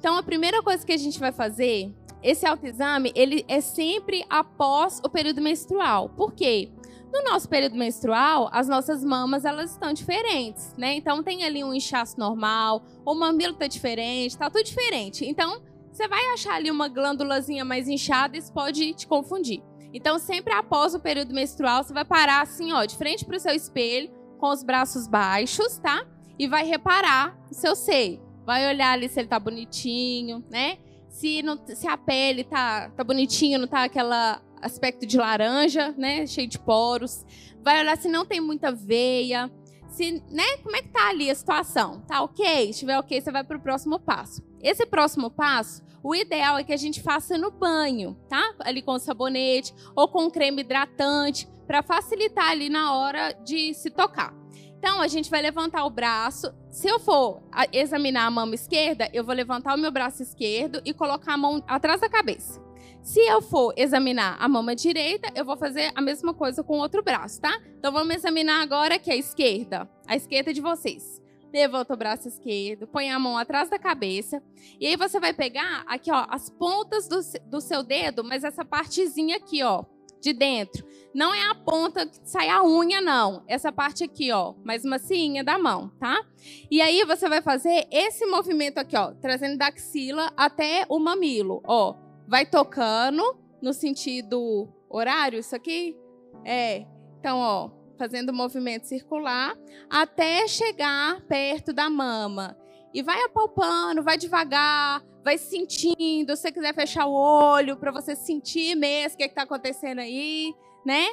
Então 0.00 0.16
a 0.16 0.22
primeira 0.22 0.62
coisa 0.62 0.84
que 0.84 0.92
a 0.92 0.96
gente 0.96 1.20
vai 1.20 1.30
fazer 1.30 1.94
esse 2.22 2.46
autoexame, 2.46 3.12
ele 3.14 3.44
é 3.46 3.60
sempre 3.60 4.24
após 4.30 4.98
o 5.04 5.10
período 5.10 5.42
menstrual. 5.42 6.08
Por 6.08 6.32
quê? 6.32 6.70
No 7.12 7.22
nosso 7.22 7.46
período 7.46 7.76
menstrual, 7.76 8.48
as 8.50 8.66
nossas 8.66 9.04
mamas 9.04 9.44
elas 9.44 9.72
estão 9.72 9.92
diferentes, 9.92 10.74
né? 10.78 10.94
Então 10.94 11.22
tem 11.22 11.44
ali 11.44 11.62
um 11.62 11.74
inchaço 11.74 12.18
normal, 12.18 12.82
o 13.04 13.14
mamilo 13.14 13.52
tá 13.52 13.66
diferente, 13.66 14.38
tá 14.38 14.48
tudo 14.48 14.64
diferente. 14.64 15.26
Então, 15.26 15.60
você 15.92 16.08
vai 16.08 16.24
achar 16.32 16.54
ali 16.54 16.70
uma 16.70 16.88
glândulazinha 16.88 17.62
mais 17.62 17.86
inchada, 17.86 18.38
isso 18.38 18.50
pode 18.54 18.94
te 18.94 19.06
confundir. 19.06 19.62
Então, 19.92 20.18
sempre 20.18 20.54
após 20.54 20.94
o 20.94 21.00
período 21.00 21.34
menstrual, 21.34 21.84
você 21.84 21.92
vai 21.92 22.06
parar 22.06 22.40
assim, 22.40 22.72
ó, 22.72 22.86
de 22.86 22.96
frente 22.96 23.26
para 23.26 23.36
o 23.36 23.40
seu 23.40 23.52
espelho, 23.52 24.10
com 24.38 24.48
os 24.48 24.62
braços 24.62 25.06
baixos, 25.06 25.76
tá? 25.76 26.06
E 26.38 26.48
vai 26.48 26.64
reparar 26.64 27.38
o 27.50 27.54
seu 27.54 27.76
seio. 27.76 28.29
Vai 28.50 28.68
olhar 28.68 28.92
ali 28.92 29.08
se 29.08 29.20
ele 29.20 29.28
tá 29.28 29.38
bonitinho, 29.38 30.44
né? 30.50 30.78
se, 31.10 31.42
não, 31.42 31.58
se 31.66 31.86
a 31.86 31.96
pele 31.96 32.44
tá, 32.44 32.88
tá 32.90 33.04
bonitinha, 33.04 33.58
não 33.58 33.66
tá 33.66 33.84
aquela 33.84 34.40
aspecto 34.62 35.04
de 35.04 35.18
laranja, 35.18 35.94
né? 35.98 36.26
Cheio 36.26 36.48
de 36.48 36.58
poros. 36.58 37.24
Vai 37.62 37.80
olhar 37.80 37.96
se 37.96 38.08
não 38.08 38.24
tem 38.24 38.40
muita 38.40 38.72
veia. 38.72 39.50
Se, 39.88 40.22
né? 40.30 40.56
Como 40.62 40.76
é 40.76 40.82
que 40.82 40.88
tá 40.88 41.08
ali 41.08 41.30
a 41.30 41.34
situação? 41.34 42.00
Tá 42.02 42.22
ok? 42.22 42.46
Se 42.46 42.70
estiver 42.70 42.98
ok, 42.98 43.20
você 43.20 43.30
vai 43.30 43.44
para 43.44 43.56
o 43.56 43.60
próximo 43.60 43.98
passo. 43.98 44.42
Esse 44.62 44.86
próximo 44.86 45.30
passo, 45.30 45.82
o 46.02 46.14
ideal 46.14 46.56
é 46.56 46.64
que 46.64 46.72
a 46.72 46.76
gente 46.76 47.02
faça 47.02 47.36
no 47.36 47.50
banho, 47.50 48.16
tá? 48.28 48.54
Ali 48.60 48.80
com 48.80 48.98
sabonete 48.98 49.74
ou 49.94 50.08
com 50.08 50.30
creme 50.30 50.62
hidratante, 50.62 51.48
para 51.66 51.82
facilitar 51.82 52.50
ali 52.50 52.68
na 52.68 52.94
hora 52.94 53.32
de 53.44 53.74
se 53.74 53.90
tocar. 53.90 54.39
Então, 54.80 54.98
a 54.98 55.08
gente 55.08 55.28
vai 55.28 55.42
levantar 55.42 55.84
o 55.84 55.90
braço. 55.90 56.54
Se 56.70 56.88
eu 56.88 56.98
for 56.98 57.42
examinar 57.70 58.24
a 58.24 58.30
mão 58.30 58.50
esquerda, 58.54 59.10
eu 59.12 59.22
vou 59.22 59.34
levantar 59.34 59.74
o 59.74 59.78
meu 59.78 59.90
braço 59.90 60.22
esquerdo 60.22 60.80
e 60.86 60.94
colocar 60.94 61.34
a 61.34 61.36
mão 61.36 61.62
atrás 61.66 62.00
da 62.00 62.08
cabeça. 62.08 62.58
Se 63.02 63.20
eu 63.20 63.42
for 63.42 63.74
examinar 63.76 64.38
a 64.40 64.48
mão 64.48 64.64
direita, 64.74 65.30
eu 65.34 65.44
vou 65.44 65.58
fazer 65.58 65.92
a 65.94 66.00
mesma 66.00 66.32
coisa 66.32 66.64
com 66.64 66.78
o 66.78 66.80
outro 66.80 67.02
braço, 67.02 67.42
tá? 67.42 67.60
Então, 67.78 67.92
vamos 67.92 68.14
examinar 68.14 68.62
agora 68.62 68.94
aqui 68.94 69.10
a 69.10 69.16
esquerda. 69.16 69.86
A 70.06 70.16
esquerda 70.16 70.50
de 70.50 70.62
vocês. 70.62 71.20
Levanta 71.52 71.92
o 71.92 71.96
braço 71.96 72.28
esquerdo, 72.28 72.86
põe 72.86 73.10
a 73.10 73.18
mão 73.18 73.36
atrás 73.36 73.68
da 73.68 73.78
cabeça. 73.78 74.42
E 74.80 74.86
aí 74.86 74.96
você 74.96 75.20
vai 75.20 75.34
pegar 75.34 75.84
aqui, 75.86 76.10
ó, 76.10 76.24
as 76.30 76.48
pontas 76.48 77.06
do, 77.06 77.20
do 77.50 77.60
seu 77.60 77.82
dedo, 77.82 78.24
mas 78.24 78.44
essa 78.44 78.64
partezinha 78.64 79.36
aqui, 79.36 79.62
ó, 79.62 79.84
de 80.20 80.32
dentro. 80.32 80.84
Não 81.12 81.34
é 81.34 81.50
a 81.50 81.54
ponta 81.54 82.06
que 82.06 82.18
sai 82.22 82.48
a 82.48 82.62
unha, 82.62 83.00
não. 83.00 83.42
Essa 83.48 83.72
parte 83.72 84.04
aqui, 84.04 84.30
ó, 84.30 84.54
mais 84.64 84.84
macinha 84.84 85.42
da 85.42 85.58
mão, 85.58 85.90
tá? 85.98 86.24
E 86.70 86.80
aí 86.80 87.04
você 87.04 87.28
vai 87.28 87.42
fazer 87.42 87.86
esse 87.90 88.24
movimento 88.26 88.78
aqui, 88.78 88.96
ó, 88.96 89.12
trazendo 89.14 89.58
da 89.58 89.66
axila 89.66 90.32
até 90.36 90.86
o 90.88 90.98
mamilo, 90.98 91.60
ó. 91.64 91.96
Vai 92.28 92.46
tocando 92.46 93.22
no 93.60 93.72
sentido 93.72 94.68
horário, 94.88 95.40
isso 95.40 95.56
aqui? 95.56 95.96
É. 96.44 96.86
Então, 97.18 97.38
ó, 97.38 97.70
fazendo 97.98 98.30
o 98.30 98.34
movimento 98.34 98.86
circular 98.86 99.54
até 99.90 100.46
chegar 100.46 101.20
perto 101.22 101.72
da 101.72 101.90
mama. 101.90 102.56
E 102.92 103.02
vai 103.02 103.22
apalpando, 103.22 104.02
vai 104.02 104.18
devagar, 104.18 105.02
vai 105.24 105.38
sentindo. 105.38 106.34
Se 106.34 106.42
você 106.42 106.52
quiser 106.52 106.74
fechar 106.74 107.06
o 107.06 107.12
olho 107.12 107.76
para 107.76 107.92
você 107.92 108.16
sentir 108.16 108.74
mesmo 108.74 109.14
o 109.14 109.16
que 109.18 109.24
é 109.24 109.26
está 109.26 109.42
acontecendo 109.42 110.00
aí, 110.00 110.54
né? 110.84 111.06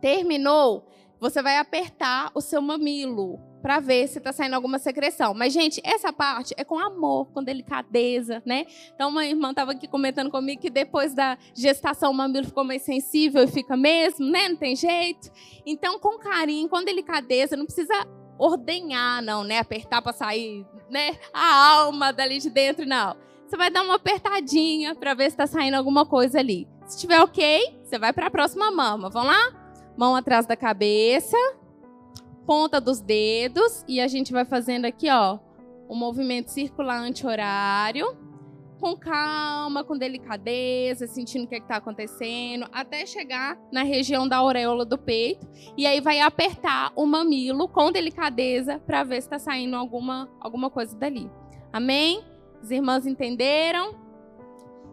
Terminou, 0.00 0.86
você 1.20 1.42
vai 1.42 1.58
apertar 1.58 2.30
o 2.34 2.40
seu 2.40 2.60
mamilo 2.62 3.38
para 3.60 3.78
ver 3.78 4.08
se 4.08 4.18
está 4.18 4.32
saindo 4.32 4.54
alguma 4.54 4.78
secreção. 4.78 5.34
Mas, 5.34 5.52
gente, 5.52 5.80
essa 5.84 6.12
parte 6.12 6.54
é 6.56 6.64
com 6.64 6.78
amor, 6.78 7.26
com 7.26 7.44
delicadeza, 7.44 8.42
né? 8.44 8.64
Então, 8.94 9.10
uma 9.10 9.26
irmã 9.26 9.50
estava 9.50 9.72
aqui 9.72 9.86
comentando 9.86 10.30
comigo 10.30 10.62
que 10.62 10.70
depois 10.70 11.14
da 11.14 11.36
gestação 11.54 12.10
o 12.10 12.14
mamilo 12.14 12.46
ficou 12.46 12.64
mais 12.64 12.82
sensível 12.82 13.44
e 13.44 13.46
fica 13.46 13.76
mesmo, 13.76 14.26
né? 14.30 14.48
Não 14.48 14.56
tem 14.56 14.74
jeito. 14.74 15.30
Então, 15.66 15.98
com 15.98 16.18
carinho, 16.18 16.68
com 16.68 16.82
delicadeza, 16.82 17.56
não 17.56 17.66
precisa 17.66 17.94
ordenhar, 18.40 19.22
não, 19.22 19.44
né? 19.44 19.58
Apertar 19.58 20.02
para 20.02 20.12
sair, 20.12 20.66
né? 20.88 21.16
A 21.32 21.72
alma 21.72 22.12
dali 22.12 22.38
de 22.38 22.50
dentro, 22.50 22.86
não. 22.86 23.16
Você 23.46 23.56
vai 23.56 23.70
dar 23.70 23.82
uma 23.82 23.96
apertadinha 23.96 24.94
para 24.94 25.14
ver 25.14 25.24
se 25.24 25.30
está 25.30 25.46
saindo 25.46 25.74
alguma 25.74 26.06
coisa 26.06 26.38
ali. 26.38 26.68
Se 26.86 26.96
estiver 26.96 27.20
ok, 27.20 27.78
você 27.82 27.98
vai 27.98 28.12
para 28.12 28.26
a 28.26 28.30
próxima 28.30 28.70
mama. 28.70 29.10
Vamos 29.10 29.28
lá? 29.28 29.52
Mão 29.96 30.16
atrás 30.16 30.46
da 30.46 30.56
cabeça 30.56 31.36
ponta 32.50 32.80
dos 32.80 33.00
dedos 33.00 33.84
e 33.86 34.00
a 34.00 34.08
gente 34.08 34.32
vai 34.32 34.44
fazendo 34.44 34.84
aqui, 34.84 35.08
ó, 35.08 35.38
um 35.88 35.94
movimento 35.94 36.48
circular 36.48 36.98
anti-horário, 37.00 38.18
com 38.80 38.96
calma, 38.96 39.84
com 39.84 39.96
delicadeza, 39.96 41.06
sentindo 41.06 41.44
o 41.44 41.46
que 41.46 41.54
é 41.54 41.58
está 41.58 41.76
acontecendo, 41.76 42.66
até 42.72 43.04
chegar 43.04 43.58
na 43.70 43.82
região 43.82 44.26
da 44.26 44.38
auréola 44.38 44.84
do 44.84 44.96
peito. 44.96 45.46
E 45.76 45.86
aí 45.86 46.00
vai 46.00 46.20
apertar 46.20 46.90
o 46.96 47.04
mamilo 47.04 47.68
com 47.68 47.92
delicadeza 47.92 48.78
para 48.80 49.04
ver 49.04 49.20
se 49.20 49.28
está 49.28 49.38
saindo 49.38 49.76
alguma, 49.76 50.28
alguma 50.40 50.70
coisa 50.70 50.96
dali. 50.96 51.30
Amém? 51.72 52.24
As 52.62 52.70
irmãs 52.70 53.06
entenderam? 53.06 53.94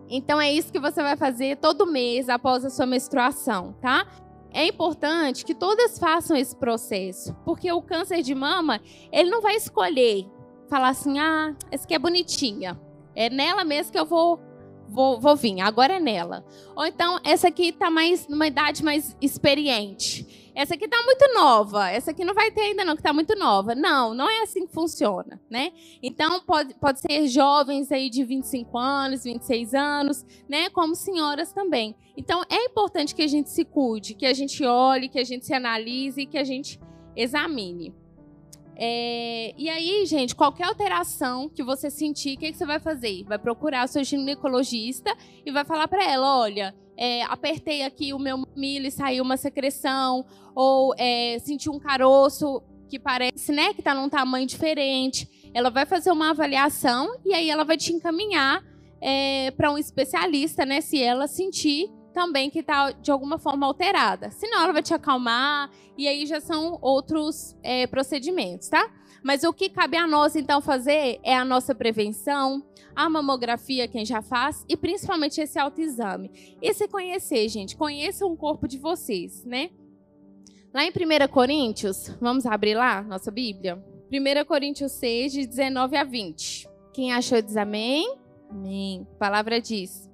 Então 0.09 0.39
é 0.39 0.51
isso 0.51 0.71
que 0.71 0.79
você 0.79 1.01
vai 1.01 1.15
fazer 1.15 1.57
todo 1.57 1.87
mês 1.87 2.29
após 2.29 2.63
a 2.63 2.69
sua 2.69 2.85
menstruação, 2.85 3.73
tá? 3.81 4.05
é 4.51 4.65
importante 4.65 5.45
que 5.45 5.53
todas 5.53 5.99
façam 5.99 6.35
esse 6.35 6.55
processo, 6.55 7.35
porque 7.45 7.71
o 7.71 7.81
câncer 7.81 8.21
de 8.23 8.33
mama, 8.33 8.81
ele 9.11 9.29
não 9.29 9.41
vai 9.41 9.55
escolher 9.55 10.25
falar 10.69 10.89
assim: 10.89 11.19
"Ah, 11.19 11.55
essa 11.71 11.85
aqui 11.85 11.93
é 11.93 11.99
bonitinha. 11.99 12.79
É 13.17 13.31
nela 13.31 13.65
mesmo 13.65 13.91
que 13.91 13.99
eu 13.99 14.05
vou 14.05 14.39
vou, 14.87 15.19
vou 15.19 15.35
vir, 15.35 15.59
agora 15.59 15.95
é 15.95 15.99
nela". 15.99 16.45
Ou 16.75 16.85
então 16.85 17.19
essa 17.23 17.47
aqui 17.47 17.69
está 17.69 17.89
mais 17.89 18.27
numa 18.27 18.45
idade 18.45 18.83
mais 18.83 19.17
experiente. 19.19 20.47
Essa 20.57 20.73
aqui 20.73 20.85
está 20.85 20.97
muito 21.03 21.33
nova, 21.35 21.87
essa 21.87 22.09
aqui 22.09 22.25
não 22.25 22.33
vai 22.33 22.49
ter 22.49 22.61
ainda 22.61 22.83
não, 22.83 22.95
que 22.95 23.01
está 23.01 23.13
muito 23.13 23.35
nova. 23.35 23.75
Não, 23.75 24.15
não 24.15 24.27
é 24.27 24.41
assim 24.41 24.65
que 24.65 24.73
funciona, 24.73 25.39
né? 25.47 25.71
Então, 26.01 26.41
pode, 26.41 26.73
pode 26.73 26.99
ser 26.99 27.27
jovens 27.27 27.91
aí 27.91 28.09
de 28.09 28.23
25 28.23 28.75
anos, 28.75 29.23
26 29.23 29.75
anos, 29.75 30.25
né? 30.49 30.67
Como 30.71 30.95
senhoras 30.95 31.53
também. 31.53 31.95
Então, 32.17 32.41
é 32.49 32.65
importante 32.65 33.13
que 33.13 33.21
a 33.21 33.27
gente 33.27 33.51
se 33.51 33.63
cuide, 33.63 34.15
que 34.15 34.25
a 34.25 34.33
gente 34.33 34.65
olhe, 34.65 35.09
que 35.09 35.19
a 35.19 35.23
gente 35.23 35.45
se 35.45 35.53
analise, 35.53 36.25
que 36.25 36.39
a 36.39 36.43
gente 36.43 36.79
examine. 37.15 37.93
É, 38.79 39.55
e 39.57 39.67
aí, 39.69 40.05
gente, 40.05 40.35
qualquer 40.35 40.65
alteração 40.65 41.49
que 41.49 41.63
você 41.63 41.89
sentir, 41.89 42.35
o 42.35 42.39
que, 42.39 42.51
que 42.51 42.57
você 42.57 42.65
vai 42.65 42.79
fazer? 42.79 43.23
Vai 43.23 43.39
procurar 43.39 43.85
o 43.85 43.87
seu 43.87 44.03
ginecologista 44.03 45.15
e 45.43 45.51
vai 45.51 45.65
falar 45.65 45.87
para 45.87 46.03
ela: 46.03 46.39
olha, 46.39 46.75
é, 46.95 47.23
apertei 47.23 47.81
aqui 47.81 48.13
o 48.13 48.19
meu 48.19 48.43
milho 48.55 48.85
e 48.85 48.91
saiu 48.91 49.23
uma 49.23 49.35
secreção, 49.35 50.23
ou 50.53 50.93
é, 50.95 51.39
senti 51.39 51.71
um 51.71 51.79
caroço 51.79 52.61
que 52.87 52.99
parece 52.99 53.51
né, 53.51 53.73
que 53.73 53.81
está 53.81 53.95
num 53.95 54.09
tamanho 54.09 54.45
diferente. 54.45 55.27
Ela 55.55 55.71
vai 55.71 55.87
fazer 55.87 56.11
uma 56.11 56.29
avaliação 56.29 57.17
e 57.25 57.33
aí 57.33 57.49
ela 57.49 57.63
vai 57.63 57.77
te 57.77 57.91
encaminhar 57.91 58.63
é, 59.01 59.49
para 59.51 59.71
um 59.71 59.77
especialista, 59.77 60.67
né, 60.67 60.81
se 60.81 61.01
ela 61.01 61.27
sentir 61.27 61.89
também 62.17 62.49
que 62.49 62.61
está 62.61 62.89
de 62.89 63.11
alguma 63.11 63.37
forma 63.37 63.67
alterada. 63.67 64.31
Senão 64.31 64.63
ela 64.63 64.73
vai 64.73 64.81
te 64.81 64.91
acalmar 64.91 65.69
e 65.95 66.07
aí 66.07 66.25
já 66.25 66.41
são 66.41 66.79
outros 66.81 67.55
é, 67.61 67.85
procedimentos, 67.85 68.69
tá? 68.69 68.91
Mas 69.23 69.43
o 69.43 69.53
que 69.53 69.69
cabe 69.69 69.97
a 69.97 70.07
nós 70.07 70.35
então 70.35 70.59
fazer 70.59 71.19
é 71.21 71.37
a 71.37 71.45
nossa 71.45 71.75
prevenção, 71.75 72.65
a 72.95 73.07
mamografia, 73.07 73.87
quem 73.87 74.03
já 74.03 74.19
faz, 74.23 74.65
e 74.67 74.75
principalmente 74.75 75.39
esse 75.39 75.59
autoexame. 75.59 76.57
E 76.59 76.73
se 76.73 76.87
conhecer, 76.87 77.47
gente, 77.49 77.77
conheçam 77.77 78.31
o 78.31 78.35
corpo 78.35 78.67
de 78.67 78.79
vocês, 78.79 79.45
né? 79.45 79.69
Lá 80.73 80.83
em 80.83 80.89
1 80.89 81.27
Coríntios, 81.31 82.09
vamos 82.19 82.47
abrir 82.47 82.73
lá 82.73 83.03
nossa 83.03 83.29
Bíblia? 83.29 83.75
1 84.11 84.43
Coríntios 84.45 84.91
6, 84.93 85.33
de 85.33 85.45
19 85.45 85.95
a 85.97 86.03
20. 86.03 86.67
Quem 86.93 87.13
achou 87.13 87.39
diz 87.43 87.55
amém? 87.55 88.17
Amém. 88.49 89.05
A 89.13 89.19
palavra 89.19 89.61
diz: 89.61 90.06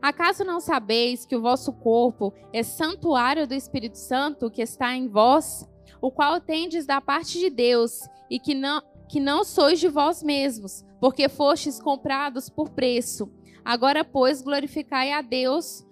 Acaso 0.00 0.44
não 0.44 0.60
sabeis 0.60 1.26
que 1.26 1.34
o 1.34 1.42
vosso 1.42 1.72
corpo 1.72 2.32
é 2.52 2.62
santuário 2.62 3.46
do 3.46 3.54
Espírito 3.54 3.98
Santo 3.98 4.50
que 4.50 4.62
está 4.62 4.94
em 4.94 5.08
vós, 5.08 5.68
o 6.00 6.10
qual 6.10 6.40
tendes 6.40 6.86
da 6.86 7.00
parte 7.00 7.38
de 7.38 7.50
Deus, 7.50 8.08
e 8.30 8.38
que 8.38 8.54
não, 8.54 8.82
que 9.08 9.18
não 9.18 9.42
sois 9.42 9.80
de 9.80 9.88
vós 9.88 10.22
mesmos, 10.22 10.84
porque 11.00 11.28
fostes 11.28 11.80
comprados 11.80 12.48
por 12.48 12.70
preço. 12.70 13.30
Agora, 13.64 14.04
pois, 14.04 14.40
glorificai 14.40 15.12
a 15.12 15.20
Deus 15.20 15.84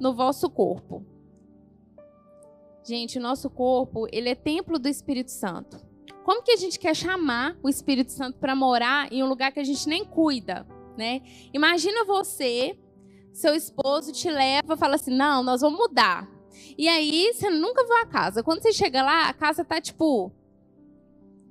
no 0.00 0.14
vosso 0.14 0.50
corpo. 0.50 1.04
Gente, 2.84 3.18
o 3.18 3.22
nosso 3.22 3.48
corpo, 3.50 4.06
ele 4.10 4.30
é 4.30 4.34
templo 4.34 4.78
do 4.78 4.88
Espírito 4.88 5.30
Santo. 5.30 5.78
Como 6.24 6.42
que 6.42 6.52
a 6.52 6.56
gente 6.56 6.78
quer 6.78 6.94
chamar 6.94 7.56
o 7.62 7.68
Espírito 7.68 8.12
Santo 8.12 8.38
para 8.38 8.54
morar 8.54 9.12
em 9.12 9.22
um 9.22 9.28
lugar 9.28 9.52
que 9.52 9.60
a 9.60 9.64
gente 9.64 9.88
nem 9.88 10.04
cuida, 10.04 10.66
né? 10.96 11.22
Imagina 11.52 12.04
você, 12.04 12.78
seu 13.32 13.54
esposo 13.54 14.12
te 14.12 14.30
leva, 14.30 14.76
fala 14.76 14.96
assim: 14.96 15.14
"Não, 15.14 15.42
nós 15.42 15.60
vamos 15.60 15.78
mudar". 15.78 16.28
E 16.76 16.88
aí 16.88 17.32
você 17.32 17.50
nunca 17.50 17.84
viu 17.84 17.96
a 17.96 18.06
casa. 18.06 18.42
Quando 18.42 18.62
você 18.62 18.72
chega 18.72 19.02
lá, 19.02 19.28
a 19.28 19.32
casa 19.32 19.64
tá 19.64 19.80
tipo 19.80 20.32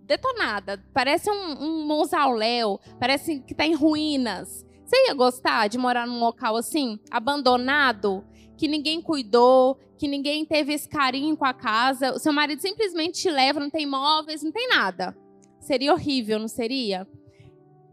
detonada. 0.07 0.83
Parece 0.93 1.29
um, 1.29 1.63
um 1.63 1.85
mausoléu, 1.85 2.79
parece 2.99 3.39
que 3.41 3.53
está 3.53 3.65
em 3.65 3.75
ruínas. 3.75 4.65
Você 4.85 4.95
ia 5.07 5.13
gostar 5.13 5.67
de 5.67 5.77
morar 5.77 6.07
num 6.07 6.19
local 6.19 6.55
assim, 6.55 6.97
abandonado, 7.11 8.23
que 8.55 8.69
ninguém 8.69 9.01
cuidou, 9.01 9.77
que 9.97 10.07
ninguém 10.07 10.45
teve 10.45 10.73
esse 10.73 10.87
carinho 10.87 11.35
com 11.35 11.45
a 11.45 11.53
casa? 11.53 12.13
O 12.13 12.19
seu 12.19 12.31
marido 12.31 12.61
simplesmente 12.61 13.19
te 13.19 13.29
leva, 13.29 13.59
não 13.59 13.69
tem 13.69 13.85
móveis, 13.85 14.41
não 14.41 14.51
tem 14.51 14.69
nada. 14.69 15.15
Seria 15.59 15.91
horrível, 15.91 16.39
não 16.39 16.47
seria? 16.47 17.05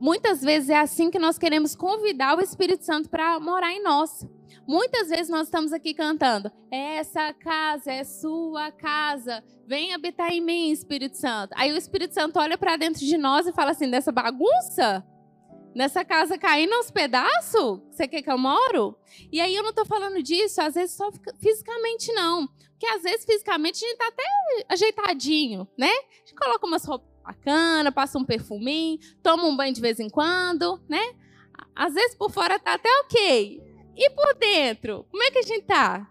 Muitas 0.05 0.43
vezes 0.43 0.69
é 0.69 0.77
assim 0.77 1.11
que 1.11 1.19
nós 1.19 1.39
queremos 1.39 1.75
convidar 1.75 2.37
o 2.37 2.41
Espírito 2.43 2.85
Santo 2.85 3.09
para 3.09 3.41
morar 3.41 3.73
em 3.73 3.83
nós. 3.83 4.29
Muitas 4.69 5.09
vezes 5.09 5.31
nós 5.31 5.47
estamos 5.47 5.73
aqui 5.73 5.95
cantando: 5.95 6.53
Essa 6.71 7.33
casa 7.33 7.91
é 7.91 8.05
sua 8.05 8.71
casa, 8.71 9.43
vem 9.67 9.95
habitar 9.95 10.31
em 10.31 10.43
mim, 10.43 10.71
Espírito 10.71 11.17
Santo. 11.17 11.55
Aí 11.57 11.73
o 11.73 11.77
Espírito 11.79 12.13
Santo 12.13 12.39
olha 12.39 12.59
para 12.59 12.77
dentro 12.77 13.01
de 13.01 13.17
nós 13.17 13.47
e 13.47 13.53
fala 13.55 13.71
assim: 13.71 13.89
Dessa 13.89 14.13
bagunça? 14.13 15.03
Nessa 15.75 16.05
casa 16.05 16.37
caindo 16.37 16.75
aos 16.75 16.91
pedaços? 16.91 17.81
Você 17.91 18.07
quer 18.07 18.21
que 18.21 18.31
eu 18.31 18.37
moro? 18.37 18.99
E 19.33 19.41
aí 19.41 19.57
eu 19.57 19.63
não 19.63 19.73
tô 19.73 19.87
falando 19.87 20.23
disso, 20.23 20.61
às 20.61 20.75
vezes 20.75 20.95
só 20.95 21.11
fisicamente 21.41 22.13
não. 22.13 22.47
Porque 22.73 22.87
às 22.89 23.03
vezes 23.05 23.25
fisicamente 23.25 23.83
a 23.83 23.89
gente 23.89 23.97
tá 23.97 24.09
até 24.09 24.23
ajeitadinho, 24.69 25.67
né? 25.79 25.89
A 25.89 26.19
gente 26.19 26.35
coloca 26.35 26.67
umas 26.67 26.85
roupas 26.85 27.14
bacanas, 27.25 27.95
passa 27.95 28.19
um 28.19 28.25
perfuminho, 28.25 28.99
toma 29.23 29.45
um 29.45 29.57
banho 29.57 29.75
de 29.75 29.81
vez 29.81 29.99
em 29.99 30.11
quando, 30.11 30.81
né? 30.89 31.15
Às 31.75 31.95
vezes 31.95 32.15
por 32.15 32.31
fora 32.31 32.59
tá 32.59 32.75
até 32.75 32.89
ok. 33.01 33.63
E 33.97 34.11
por 34.11 34.35
dentro? 34.35 35.07
Como 35.11 35.23
é 35.23 35.31
que 35.31 35.39
a 35.39 35.43
gente 35.43 35.63
tá? 35.63 36.09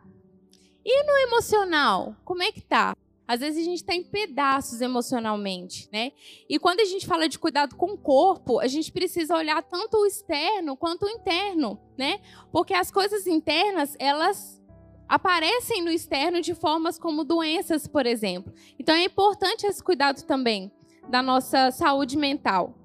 E 0.86 1.04
no 1.04 1.18
emocional? 1.28 2.16
Como 2.26 2.42
é 2.44 2.52
que 2.52 2.62
tá? 2.62 2.96
Às 3.26 3.40
vezes 3.40 3.62
a 3.62 3.64
gente 3.64 3.78
está 3.78 3.96
em 3.96 4.04
pedaços 4.04 4.82
emocionalmente, 4.82 5.88
né? 5.92 6.12
E 6.50 6.60
quando 6.60 6.82
a 6.82 6.86
gente 6.86 7.08
fala 7.08 7.30
de 7.30 7.40
cuidado 7.40 7.76
com 7.76 7.94
o 7.94 7.98
corpo, 7.98 8.60
a 8.60 8.68
gente 8.68 8.92
precisa 8.92 9.36
olhar 9.36 9.64
tanto 9.64 9.98
o 9.98 10.06
externo 10.06 10.76
quanto 10.76 11.06
o 11.06 11.10
interno, 11.10 11.80
né? 11.98 12.20
Porque 12.52 12.74
as 12.74 12.92
coisas 12.92 13.26
internas, 13.26 13.96
elas 13.98 14.62
aparecem 15.08 15.82
no 15.82 15.92
externo 15.92 16.42
de 16.42 16.54
formas 16.54 17.00
como 17.00 17.24
doenças, 17.24 17.88
por 17.88 18.06
exemplo. 18.06 18.54
Então 18.78 18.94
é 18.94 19.06
importante 19.06 19.66
esse 19.66 19.82
cuidado 19.82 20.24
também 20.24 20.72
da 21.10 21.22
nossa 21.22 21.72
saúde 21.72 22.18
mental. 22.18 22.78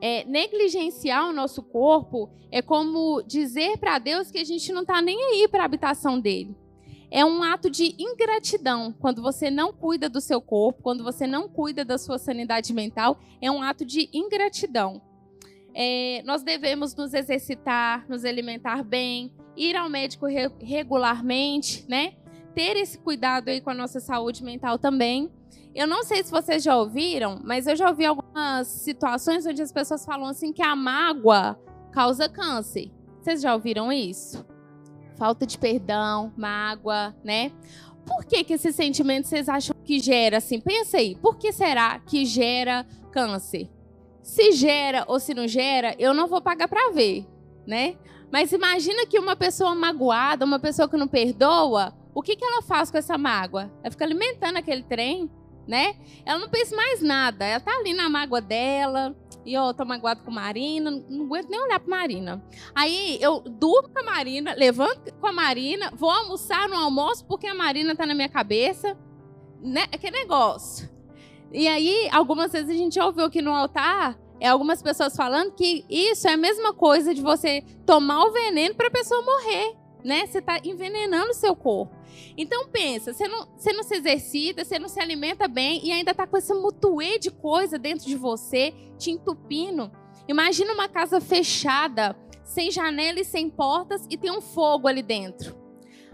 É, 0.00 0.24
negligenciar 0.24 1.28
o 1.28 1.32
nosso 1.32 1.62
corpo 1.62 2.30
é 2.52 2.62
como 2.62 3.22
dizer 3.22 3.78
para 3.78 3.98
Deus 3.98 4.30
que 4.30 4.38
a 4.38 4.44
gente 4.44 4.72
não 4.72 4.82
está 4.82 5.02
nem 5.02 5.20
aí 5.24 5.48
para 5.48 5.62
a 5.62 5.66
habitação 5.66 6.20
dele 6.20 6.56
é 7.10 7.24
um 7.24 7.42
ato 7.42 7.70
de 7.70 7.94
ingratidão. 7.98 8.92
Quando 8.98 9.22
você 9.22 9.50
não 9.50 9.72
cuida 9.72 10.08
do 10.08 10.20
seu 10.20 10.40
corpo, 10.40 10.82
quando 10.82 11.02
você 11.02 11.26
não 11.26 11.48
cuida 11.48 11.84
da 11.84 11.96
sua 11.96 12.18
sanidade 12.18 12.72
mental, 12.72 13.18
é 13.40 13.50
um 13.50 13.62
ato 13.62 13.84
de 13.84 14.08
ingratidão. 14.12 15.00
É, 15.74 16.22
nós 16.24 16.42
devemos 16.42 16.94
nos 16.94 17.14
exercitar, 17.14 18.06
nos 18.08 18.24
alimentar 18.24 18.82
bem, 18.82 19.32
ir 19.56 19.76
ao 19.76 19.88
médico 19.88 20.26
re 20.26 20.50
regularmente, 20.60 21.84
né? 21.88 22.14
Ter 22.54 22.76
esse 22.76 22.98
cuidado 22.98 23.48
aí 23.48 23.60
com 23.60 23.70
a 23.70 23.74
nossa 23.74 24.00
saúde 24.00 24.42
mental 24.42 24.78
também. 24.78 25.30
Eu 25.74 25.86
não 25.86 26.02
sei 26.02 26.22
se 26.22 26.30
vocês 26.30 26.62
já 26.62 26.76
ouviram, 26.76 27.40
mas 27.44 27.66
eu 27.66 27.76
já 27.76 27.88
ouvi 27.88 28.04
algumas 28.04 28.66
situações 28.66 29.46
onde 29.46 29.62
as 29.62 29.72
pessoas 29.72 30.04
falam 30.04 30.26
assim 30.26 30.52
que 30.52 30.62
a 30.62 30.74
mágoa 30.74 31.58
causa 31.92 32.28
câncer. 32.28 32.90
Vocês 33.20 33.40
já 33.40 33.54
ouviram 33.54 33.92
isso? 33.92 34.44
falta 35.18 35.44
de 35.44 35.58
perdão, 35.58 36.32
mágoa, 36.36 37.14
né? 37.24 37.50
Por 38.06 38.24
que, 38.24 38.44
que 38.44 38.54
esses 38.54 38.74
sentimentos 38.74 39.28
vocês 39.28 39.48
acham 39.48 39.76
que 39.84 39.98
gera 39.98 40.38
assim? 40.38 40.60
Pensa 40.60 40.96
aí, 40.96 41.16
por 41.16 41.36
que 41.36 41.52
será 41.52 41.98
que 41.98 42.24
gera 42.24 42.86
câncer? 43.10 43.68
Se 44.22 44.52
gera 44.52 45.04
ou 45.08 45.18
se 45.18 45.34
não 45.34 45.46
gera, 45.48 45.94
eu 45.98 46.14
não 46.14 46.26
vou 46.26 46.40
pagar 46.40 46.68
para 46.68 46.92
ver, 46.92 47.26
né? 47.66 47.96
Mas 48.32 48.52
imagina 48.52 49.06
que 49.06 49.18
uma 49.18 49.34
pessoa 49.34 49.74
magoada, 49.74 50.44
uma 50.44 50.58
pessoa 50.58 50.88
que 50.88 50.96
não 50.96 51.08
perdoa, 51.08 51.92
o 52.14 52.22
que, 52.22 52.36
que 52.36 52.44
ela 52.44 52.62
faz 52.62 52.90
com 52.90 52.98
essa 52.98 53.18
mágoa? 53.18 53.70
Ela 53.82 53.90
fica 53.90 54.04
alimentando 54.04 54.58
aquele 54.58 54.82
trem, 54.82 55.30
né? 55.68 55.94
Ela 56.24 56.38
não 56.38 56.48
pensa 56.48 56.74
mais 56.74 57.02
nada, 57.02 57.44
ela 57.44 57.60
tá 57.60 57.70
ali 57.76 57.92
na 57.92 58.08
mágoa 58.08 58.40
dela, 58.40 59.14
e 59.44 59.54
eu 59.54 59.72
tô 59.74 59.84
magoado 59.84 60.22
com 60.22 60.30
a 60.30 60.34
Marina, 60.34 60.90
não 60.90 61.26
aguento 61.26 61.48
nem 61.48 61.60
olhar 61.60 61.78
pra 61.78 61.96
Marina. 61.96 62.44
Aí 62.74 63.18
eu 63.20 63.40
durmo 63.40 63.88
com 63.90 64.00
a 64.00 64.02
Marina, 64.02 64.54
levanto 64.54 65.14
com 65.14 65.26
a 65.26 65.32
Marina, 65.32 65.92
vou 65.94 66.10
almoçar 66.10 66.68
no 66.68 66.76
almoço 66.76 67.24
porque 67.26 67.46
a 67.46 67.54
Marina 67.54 67.94
tá 67.94 68.04
na 68.04 68.14
minha 68.14 68.28
cabeça. 68.28 68.96
Né? 69.60 69.86
Que 69.86 70.10
negócio. 70.10 70.88
E 71.52 71.66
aí, 71.66 72.08
algumas 72.12 72.52
vezes 72.52 72.70
a 72.70 72.78
gente 72.78 73.00
ouviu 73.00 73.24
aqui 73.24 73.42
no 73.42 73.52
altar 73.52 74.18
é 74.40 74.48
algumas 74.48 74.80
pessoas 74.80 75.16
falando 75.16 75.52
que 75.52 75.84
isso 75.88 76.28
é 76.28 76.34
a 76.34 76.36
mesma 76.36 76.72
coisa 76.72 77.12
de 77.12 77.20
você 77.20 77.62
tomar 77.84 78.24
o 78.24 78.32
veneno 78.32 78.74
para 78.74 78.86
a 78.86 78.90
pessoa 78.90 79.20
morrer 79.22 79.76
né? 80.04 80.26
Você 80.26 80.38
está 80.38 80.58
envenenando 80.64 81.30
o 81.30 81.34
seu 81.34 81.54
corpo. 81.54 81.96
Então 82.36 82.68
pensa, 82.68 83.12
você 83.12 83.28
não, 83.28 83.46
você 83.56 83.72
não 83.72 83.82
se 83.82 83.96
exercita, 83.96 84.64
você 84.64 84.78
não 84.78 84.88
se 84.88 85.00
alimenta 85.00 85.46
bem 85.46 85.80
e 85.84 85.92
ainda 85.92 86.12
está 86.12 86.26
com 86.26 86.36
esse 86.36 86.54
mutuê 86.54 87.18
de 87.18 87.30
coisa 87.30 87.78
dentro 87.78 88.06
de 88.06 88.16
você, 88.16 88.72
te 88.96 89.10
entupindo. 89.10 89.90
Imagina 90.26 90.72
uma 90.72 90.88
casa 90.88 91.20
fechada, 91.20 92.16
sem 92.44 92.70
janela 92.70 93.20
e 93.20 93.24
sem 93.24 93.48
portas 93.48 94.06
e 94.10 94.16
tem 94.16 94.30
um 94.30 94.40
fogo 94.40 94.88
ali 94.88 95.02
dentro 95.02 95.67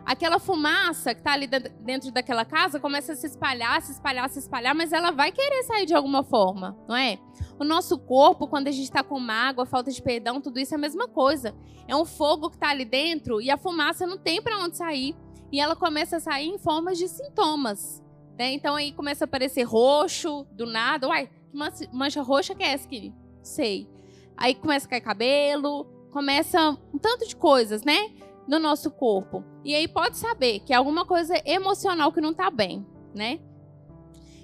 aquela 0.04 0.38
fumaça 0.38 1.14
que 1.14 1.20
está 1.20 1.32
ali 1.32 1.46
dentro 1.46 2.10
daquela 2.12 2.44
casa 2.44 2.78
começa 2.78 3.12
a 3.12 3.16
se 3.16 3.26
espalhar, 3.26 3.80
se 3.82 3.92
espalhar, 3.92 4.28
se 4.28 4.38
espalhar, 4.38 4.74
mas 4.74 4.92
ela 4.92 5.10
vai 5.10 5.32
querer 5.32 5.62
sair 5.64 5.86
de 5.86 5.94
alguma 5.94 6.22
forma, 6.22 6.76
não 6.86 6.96
é? 6.96 7.18
O 7.58 7.64
nosso 7.64 7.98
corpo, 7.98 8.46
quando 8.46 8.68
a 8.68 8.70
gente 8.70 8.84
está 8.84 9.02
com 9.02 9.18
mágoa, 9.18 9.64
falta 9.64 9.90
de 9.90 10.02
perdão, 10.02 10.40
tudo 10.40 10.58
isso 10.58 10.74
é 10.74 10.76
a 10.76 10.80
mesma 10.80 11.08
coisa. 11.08 11.54
É 11.86 11.94
um 11.94 12.04
fogo 12.04 12.50
que 12.50 12.56
está 12.56 12.70
ali 12.70 12.84
dentro 12.84 13.40
e 13.40 13.50
a 13.50 13.56
fumaça 13.56 14.06
não 14.06 14.18
tem 14.18 14.42
para 14.42 14.58
onde 14.58 14.76
sair. 14.76 15.16
E 15.52 15.60
ela 15.60 15.76
começa 15.76 16.16
a 16.16 16.20
sair 16.20 16.48
em 16.48 16.58
formas 16.58 16.98
de 16.98 17.06
sintomas. 17.08 18.02
Né? 18.38 18.52
Então 18.52 18.74
aí 18.74 18.92
começa 18.92 19.24
a 19.24 19.26
aparecer 19.26 19.62
roxo, 19.62 20.44
do 20.52 20.66
nada. 20.66 21.08
Uai, 21.08 21.28
que 21.28 21.88
mancha 21.92 22.22
roxa 22.22 22.54
que 22.54 22.62
é 22.62 22.72
essa, 22.72 22.86
aqui? 22.86 23.14
Sei. 23.42 23.88
Aí 24.36 24.54
começa 24.54 24.86
a 24.86 24.90
cair 24.90 25.00
cabelo, 25.00 25.84
começa 26.10 26.76
um 26.92 26.98
tanto 26.98 27.26
de 27.26 27.36
coisas, 27.36 27.84
né? 27.84 28.10
No 28.46 28.58
nosso 28.58 28.90
corpo. 28.90 29.44
E 29.64 29.74
aí 29.74 29.88
pode 29.88 30.16
saber 30.16 30.60
que 30.60 30.72
é 30.72 30.76
alguma 30.76 31.04
coisa 31.04 31.34
emocional 31.44 32.12
que 32.12 32.20
não 32.20 32.30
está 32.30 32.50
bem, 32.50 32.86
né? 33.14 33.40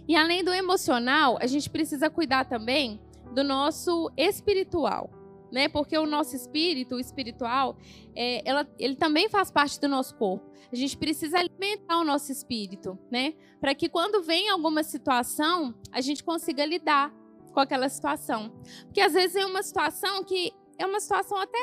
E 0.08 0.16
além 0.16 0.42
do 0.42 0.52
emocional, 0.52 1.38
a 1.40 1.46
gente 1.46 1.70
precisa 1.70 2.10
cuidar 2.10 2.44
também 2.44 3.00
do 3.32 3.44
nosso 3.44 4.10
espiritual, 4.16 5.10
né? 5.52 5.68
Porque 5.68 5.96
o 5.96 6.06
nosso 6.06 6.34
espírito, 6.34 6.96
o 6.96 7.00
espiritual, 7.00 7.76
é, 8.14 8.42
ela, 8.48 8.66
ele 8.78 8.96
também 8.96 9.28
faz 9.28 9.50
parte 9.50 9.80
do 9.80 9.88
nosso 9.88 10.14
corpo. 10.16 10.50
A 10.72 10.76
gente 10.76 10.96
precisa 10.96 11.38
alimentar 11.38 11.98
o 11.98 12.04
nosso 12.04 12.32
espírito, 12.32 12.98
né? 13.10 13.34
Para 13.60 13.74
que 13.74 13.88
quando 13.88 14.22
vem 14.22 14.48
alguma 14.48 14.82
situação, 14.82 15.74
a 15.92 16.00
gente 16.00 16.24
consiga 16.24 16.64
lidar 16.64 17.12
com 17.52 17.60
aquela 17.60 17.88
situação. 17.88 18.52
Porque 18.84 19.00
às 19.00 19.12
vezes 19.12 19.36
é 19.36 19.44
uma 19.44 19.62
situação 19.62 20.24
que 20.24 20.52
é 20.78 20.86
uma 20.86 21.00
situação 21.00 21.38
até 21.38 21.58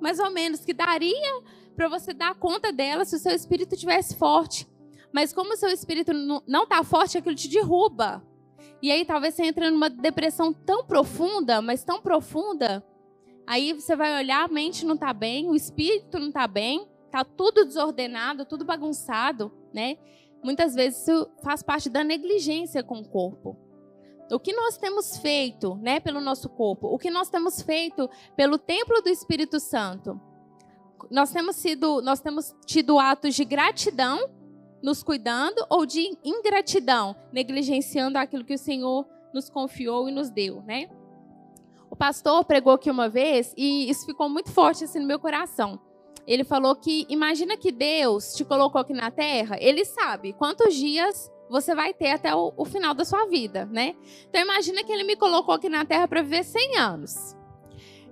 mais 0.00 0.18
ou 0.18 0.30
menos, 0.30 0.64
que 0.64 0.72
daria 0.72 1.42
para 1.76 1.88
você 1.88 2.12
dar 2.12 2.34
conta 2.34 2.72
dela 2.72 3.04
se 3.04 3.16
o 3.16 3.18
seu 3.18 3.32
espírito 3.32 3.76
tivesse 3.76 4.16
forte. 4.16 4.66
Mas 5.12 5.32
como 5.32 5.52
o 5.52 5.56
seu 5.56 5.70
espírito 5.70 6.12
não 6.12 6.64
está 6.64 6.82
forte, 6.82 7.18
aquilo 7.18 7.34
te 7.34 7.48
derruba. 7.48 8.22
E 8.82 8.90
aí 8.90 9.04
talvez 9.04 9.34
você 9.34 9.44
entre 9.44 9.70
numa 9.70 9.88
depressão 9.88 10.52
tão 10.52 10.84
profunda, 10.84 11.60
mas 11.60 11.84
tão 11.84 12.00
profunda, 12.00 12.84
aí 13.46 13.72
você 13.72 13.96
vai 13.96 14.16
olhar, 14.16 14.44
a 14.44 14.48
mente 14.48 14.84
não 14.84 14.94
está 14.94 15.12
bem, 15.12 15.48
o 15.48 15.54
espírito 15.54 16.18
não 16.18 16.28
está 16.28 16.46
bem, 16.46 16.88
está 17.06 17.24
tudo 17.24 17.64
desordenado, 17.64 18.44
tudo 18.44 18.64
bagunçado, 18.64 19.52
né? 19.72 19.96
Muitas 20.42 20.74
vezes 20.74 21.02
isso 21.02 21.28
faz 21.42 21.62
parte 21.62 21.88
da 21.90 22.04
negligência 22.04 22.82
com 22.82 23.00
o 23.00 23.08
corpo 23.08 23.67
o 24.30 24.38
que 24.38 24.52
nós 24.52 24.76
temos 24.76 25.16
feito, 25.18 25.76
né, 25.76 26.00
pelo 26.00 26.20
nosso 26.20 26.48
corpo, 26.48 26.88
o 26.88 26.98
que 26.98 27.10
nós 27.10 27.28
temos 27.28 27.62
feito 27.62 28.08
pelo 28.36 28.58
templo 28.58 29.00
do 29.02 29.08
Espírito 29.08 29.58
Santo. 29.58 30.20
Nós 31.10 31.30
temos 31.30 31.56
sido, 31.56 32.02
nós 32.02 32.20
temos 32.20 32.54
tido 32.66 32.98
atos 32.98 33.34
de 33.34 33.44
gratidão 33.44 34.28
nos 34.82 35.02
cuidando 35.02 35.64
ou 35.68 35.86
de 35.86 36.16
ingratidão, 36.24 37.16
negligenciando 37.32 38.18
aquilo 38.18 38.44
que 38.44 38.54
o 38.54 38.58
Senhor 38.58 39.06
nos 39.32 39.48
confiou 39.48 40.08
e 40.08 40.12
nos 40.12 40.30
deu, 40.30 40.62
né? 40.62 40.88
O 41.90 41.96
pastor 41.96 42.44
pregou 42.44 42.74
aqui 42.74 42.90
uma 42.90 43.08
vez 43.08 43.54
e 43.56 43.88
isso 43.88 44.04
ficou 44.04 44.28
muito 44.28 44.52
forte 44.52 44.84
assim 44.84 45.00
no 45.00 45.06
meu 45.06 45.18
coração. 45.18 45.80
Ele 46.26 46.44
falou 46.44 46.76
que 46.76 47.06
imagina 47.08 47.56
que 47.56 47.72
Deus 47.72 48.34
te 48.34 48.44
colocou 48.44 48.80
aqui 48.80 48.92
na 48.92 49.10
terra, 49.10 49.56
ele 49.58 49.84
sabe 49.84 50.34
quantos 50.34 50.74
dias 50.74 51.30
você 51.48 51.74
vai 51.74 51.94
ter 51.94 52.10
até 52.10 52.34
o, 52.34 52.52
o, 52.56 52.64
final 52.64 52.94
da 52.94 53.04
sua 53.04 53.26
vida, 53.26 53.66
né? 53.66 53.94
Então 54.28 54.40
imagina 54.40 54.84
que 54.84 54.92
ele 54.92 55.04
me 55.04 55.16
colocou 55.16 55.54
aqui 55.54 55.68
na 55.68 55.84
Terra 55.84 56.06
para 56.06 56.22
viver 56.22 56.44
100 56.44 56.78
anos. 56.78 57.36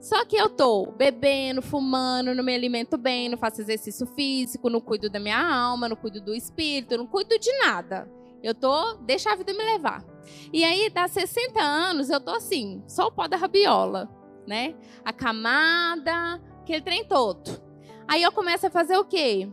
Só 0.01 0.25
que 0.25 0.37
eu 0.37 0.49
tô 0.49 0.93
bebendo, 0.93 1.61
fumando, 1.61 2.35
não 2.35 2.45
me 2.45 2.55
alimento 2.55 2.97
bem, 2.97 3.29
não 3.29 3.39
faço 3.39 3.61
exercício 3.61 4.07
físico, 4.07 4.71
não 4.71 4.81
cuido 4.81 5.11
da 5.11 5.19
minha 5.19 5.39
alma, 5.39 5.89
não 5.89 5.97
cuido 5.97 6.21
do 6.21 6.35
espírito, 6.35 6.97
não 6.97 7.07
cuido 7.07 7.39
de 7.39 7.51
nada. 7.59 8.09
Eu 8.43 8.55
tô, 8.55 8.95
deixa 8.99 9.33
a 9.33 9.37
vida 9.37 9.53
me 9.53 9.65
levar. 9.65 10.05
E 10.53 10.63
aí, 10.63 10.89
dá 10.91 11.09
60 11.09 11.61
anos, 11.61 12.11
eu 12.11 12.21
tô 12.21 12.31
assim, 12.31 12.83
só 12.87 13.07
o 13.07 13.13
pó 13.13 13.27
da 13.27 13.37
rabiola, 13.37 14.09
né? 14.47 14.77
A 15.05 15.13
camada, 15.13 16.41
aquele 16.61 16.83
trem 16.83 17.05
todo. 17.05 17.61
Aí 18.07 18.23
eu 18.23 18.31
começo 18.31 18.67
a 18.67 18.71
fazer 18.71 18.97
o 18.97 19.05
quê? 19.05 19.49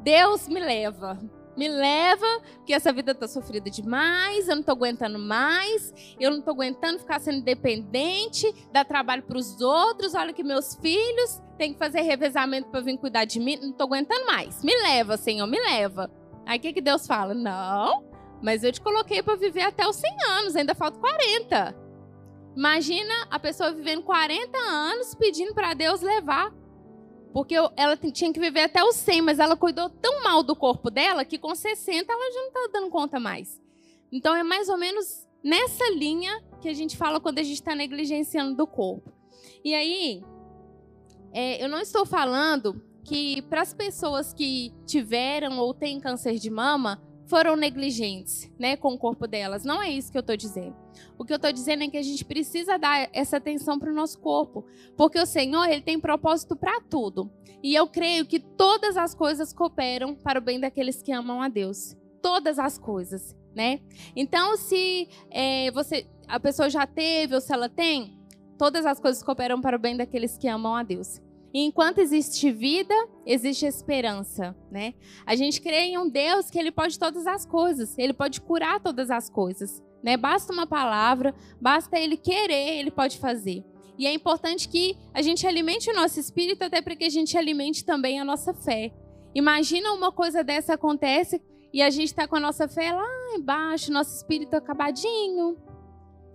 Deus 0.00 0.48
me 0.48 0.60
leva 0.60 1.18
me 1.58 1.68
leva, 1.68 2.26
porque 2.54 2.72
essa 2.72 2.92
vida 2.92 3.12
tá 3.12 3.26
sofrida 3.26 3.68
demais, 3.68 4.48
eu 4.48 4.54
não 4.54 4.62
tô 4.62 4.70
aguentando 4.70 5.18
mais, 5.18 5.92
eu 6.20 6.30
não 6.30 6.40
tô 6.40 6.52
aguentando 6.52 7.00
ficar 7.00 7.20
sendo 7.20 7.42
dependente, 7.42 8.46
dar 8.72 8.84
trabalho 8.84 9.24
para 9.24 9.36
os 9.36 9.60
outros, 9.60 10.14
olha 10.14 10.32
que 10.32 10.44
meus 10.44 10.76
filhos 10.76 11.42
têm 11.58 11.72
que 11.72 11.78
fazer 11.78 12.02
revezamento 12.02 12.68
para 12.68 12.80
vir 12.80 12.96
cuidar 12.96 13.24
de 13.24 13.40
mim, 13.40 13.58
não 13.60 13.72
tô 13.72 13.82
aguentando 13.84 14.24
mais. 14.24 14.62
Me 14.62 14.72
leva, 14.82 15.16
Senhor, 15.16 15.48
me 15.48 15.58
leva. 15.58 16.08
Aí 16.46 16.58
o 16.58 16.62
que, 16.62 16.72
que 16.72 16.80
Deus 16.80 17.08
fala? 17.08 17.34
Não, 17.34 18.04
mas 18.40 18.62
eu 18.62 18.70
te 18.70 18.80
coloquei 18.80 19.20
para 19.20 19.34
viver 19.34 19.62
até 19.62 19.86
os 19.86 19.96
100 19.96 20.10
anos, 20.38 20.54
ainda 20.54 20.76
falta 20.76 21.00
40. 21.00 21.76
Imagina 22.56 23.26
a 23.30 23.38
pessoa 23.40 23.72
vivendo 23.72 24.02
40 24.04 24.56
anos 24.58 25.12
pedindo 25.16 25.52
para 25.52 25.74
Deus 25.74 26.00
levar. 26.00 26.52
Porque 27.32 27.54
ela 27.76 27.96
tinha 27.96 28.32
que 28.32 28.40
viver 28.40 28.62
até 28.62 28.82
os 28.82 28.96
100, 28.96 29.22
mas 29.22 29.38
ela 29.38 29.56
cuidou 29.56 29.90
tão 29.90 30.22
mal 30.22 30.42
do 30.42 30.56
corpo 30.56 30.90
dela 30.90 31.24
que 31.24 31.38
com 31.38 31.54
60 31.54 32.12
ela 32.12 32.32
já 32.32 32.40
não 32.40 32.48
está 32.48 32.68
dando 32.72 32.90
conta 32.90 33.20
mais. 33.20 33.60
Então 34.10 34.34
é 34.34 34.42
mais 34.42 34.68
ou 34.68 34.78
menos 34.78 35.28
nessa 35.42 35.90
linha 35.90 36.42
que 36.60 36.68
a 36.68 36.74
gente 36.74 36.96
fala 36.96 37.20
quando 37.20 37.38
a 37.38 37.42
gente 37.42 37.54
está 37.54 37.74
negligenciando 37.74 38.56
do 38.56 38.66
corpo. 38.66 39.12
E 39.64 39.74
aí, 39.74 40.24
é, 41.32 41.62
eu 41.62 41.68
não 41.68 41.80
estou 41.80 42.06
falando 42.06 42.82
que 43.04 43.42
para 43.42 43.62
as 43.62 43.72
pessoas 43.72 44.32
que 44.32 44.72
tiveram 44.86 45.58
ou 45.58 45.72
têm 45.72 46.00
câncer 46.00 46.38
de 46.38 46.50
mama 46.50 47.02
foram 47.28 47.56
negligentes, 47.56 48.50
né, 48.58 48.76
com 48.76 48.94
o 48.94 48.98
corpo 48.98 49.26
delas. 49.26 49.62
Não 49.62 49.82
é 49.82 49.90
isso 49.90 50.10
que 50.10 50.16
eu 50.16 50.20
estou 50.20 50.36
dizendo. 50.36 50.74
O 51.16 51.24
que 51.24 51.32
eu 51.32 51.36
estou 51.36 51.52
dizendo 51.52 51.84
é 51.84 51.88
que 51.88 51.98
a 51.98 52.02
gente 52.02 52.24
precisa 52.24 52.78
dar 52.78 53.08
essa 53.12 53.36
atenção 53.36 53.78
para 53.78 53.90
o 53.90 53.94
nosso 53.94 54.18
corpo, 54.18 54.64
porque 54.96 55.20
o 55.20 55.26
Senhor 55.26 55.66
ele 55.66 55.82
tem 55.82 56.00
propósito 56.00 56.56
para 56.56 56.80
tudo. 56.80 57.30
E 57.62 57.74
eu 57.74 57.86
creio 57.86 58.24
que 58.24 58.40
todas 58.40 58.96
as 58.96 59.14
coisas 59.14 59.52
cooperam 59.52 60.14
para 60.14 60.38
o 60.38 60.42
bem 60.42 60.58
daqueles 60.58 61.02
que 61.02 61.12
amam 61.12 61.42
a 61.42 61.48
Deus. 61.48 61.94
Todas 62.22 62.58
as 62.58 62.78
coisas, 62.78 63.36
né? 63.54 63.80
Então, 64.16 64.56
se 64.56 65.08
é, 65.30 65.70
você, 65.70 66.06
a 66.26 66.40
pessoa 66.40 66.70
já 66.70 66.86
teve 66.86 67.34
ou 67.34 67.40
se 67.40 67.52
ela 67.52 67.68
tem, 67.68 68.18
todas 68.56 68.86
as 68.86 68.98
coisas 68.98 69.22
cooperam 69.22 69.60
para 69.60 69.76
o 69.76 69.80
bem 69.80 69.96
daqueles 69.96 70.38
que 70.38 70.48
amam 70.48 70.74
a 70.74 70.82
Deus. 70.82 71.20
E 71.52 71.64
enquanto 71.64 71.98
existe 71.98 72.50
vida, 72.52 72.94
existe 73.24 73.64
esperança, 73.64 74.54
né? 74.70 74.94
A 75.24 75.34
gente 75.34 75.60
crê 75.60 75.86
em 75.86 75.98
um 75.98 76.08
Deus 76.08 76.50
que 76.50 76.58
ele 76.58 76.70
pode 76.70 76.98
todas 76.98 77.26
as 77.26 77.46
coisas, 77.46 77.96
ele 77.96 78.12
pode 78.12 78.40
curar 78.40 78.80
todas 78.80 79.10
as 79.10 79.30
coisas, 79.30 79.82
né? 80.02 80.16
Basta 80.16 80.52
uma 80.52 80.66
palavra, 80.66 81.34
basta 81.60 81.98
ele 81.98 82.16
querer, 82.16 82.78
ele 82.78 82.90
pode 82.90 83.18
fazer. 83.18 83.64
E 83.98 84.06
é 84.06 84.12
importante 84.12 84.68
que 84.68 84.96
a 85.12 85.22
gente 85.22 85.46
alimente 85.46 85.90
o 85.90 85.94
nosso 85.94 86.20
espírito 86.20 86.62
até 86.62 86.82
para 86.82 86.94
que 86.94 87.04
a 87.04 87.10
gente 87.10 87.36
alimente 87.36 87.84
também 87.84 88.20
a 88.20 88.24
nossa 88.24 88.52
fé. 88.52 88.92
Imagina 89.34 89.92
uma 89.92 90.12
coisa 90.12 90.44
dessa 90.44 90.74
acontece 90.74 91.42
e 91.72 91.82
a 91.82 91.90
gente 91.90 92.08
está 92.08 92.28
com 92.28 92.36
a 92.36 92.40
nossa 92.40 92.68
fé 92.68 92.92
lá 92.92 93.06
embaixo, 93.34 93.92
nosso 93.92 94.14
espírito 94.14 94.54
acabadinho. 94.54 95.56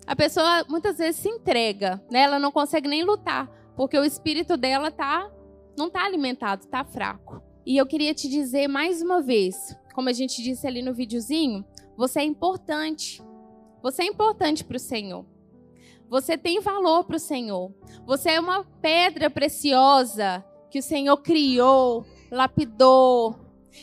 A 0.06 0.16
pessoa 0.16 0.66
muitas 0.68 0.98
vezes 0.98 1.22
se 1.22 1.30
entrega, 1.30 2.04
né? 2.12 2.24
Ela 2.24 2.40
não 2.40 2.52
consegue 2.52 2.90
nem 2.90 3.04
lutar 3.04 3.50
porque 3.76 3.98
o 3.98 4.06
espírito 4.06 4.58
dela 4.58 4.92
tá 4.92 5.32
não 5.78 5.90
tá 5.90 6.06
alimentado, 6.06 6.68
tá 6.68 6.84
fraco. 6.84 7.42
E 7.66 7.78
eu 7.78 7.86
queria 7.86 8.14
te 8.14 8.28
dizer 8.28 8.68
mais 8.68 9.02
uma 9.02 9.22
vez, 9.22 9.76
como 9.94 10.10
a 10.10 10.14
gente 10.14 10.42
disse 10.42 10.68
ali 10.68 10.82
no 10.82 10.94
videozinho, 10.94 11.66
você 11.98 12.20
é 12.20 12.24
importante. 12.24 13.24
Você 13.82 14.04
é 14.04 14.06
importante 14.06 14.64
para 14.64 14.78
o 14.78 14.80
Senhor. 14.80 15.26
Você 16.10 16.38
tem 16.38 16.60
valor 16.60 17.06
para 17.06 17.16
o 17.16 17.20
Senhor. 17.20 17.74
Você 18.06 18.32
é 18.32 18.40
uma 18.40 18.64
pedra 18.82 19.30
preciosa 19.30 20.46
que 20.70 20.80
o 20.80 20.84
Senhor 20.84 21.18
criou, 21.18 22.06
lapidou, 22.32 23.36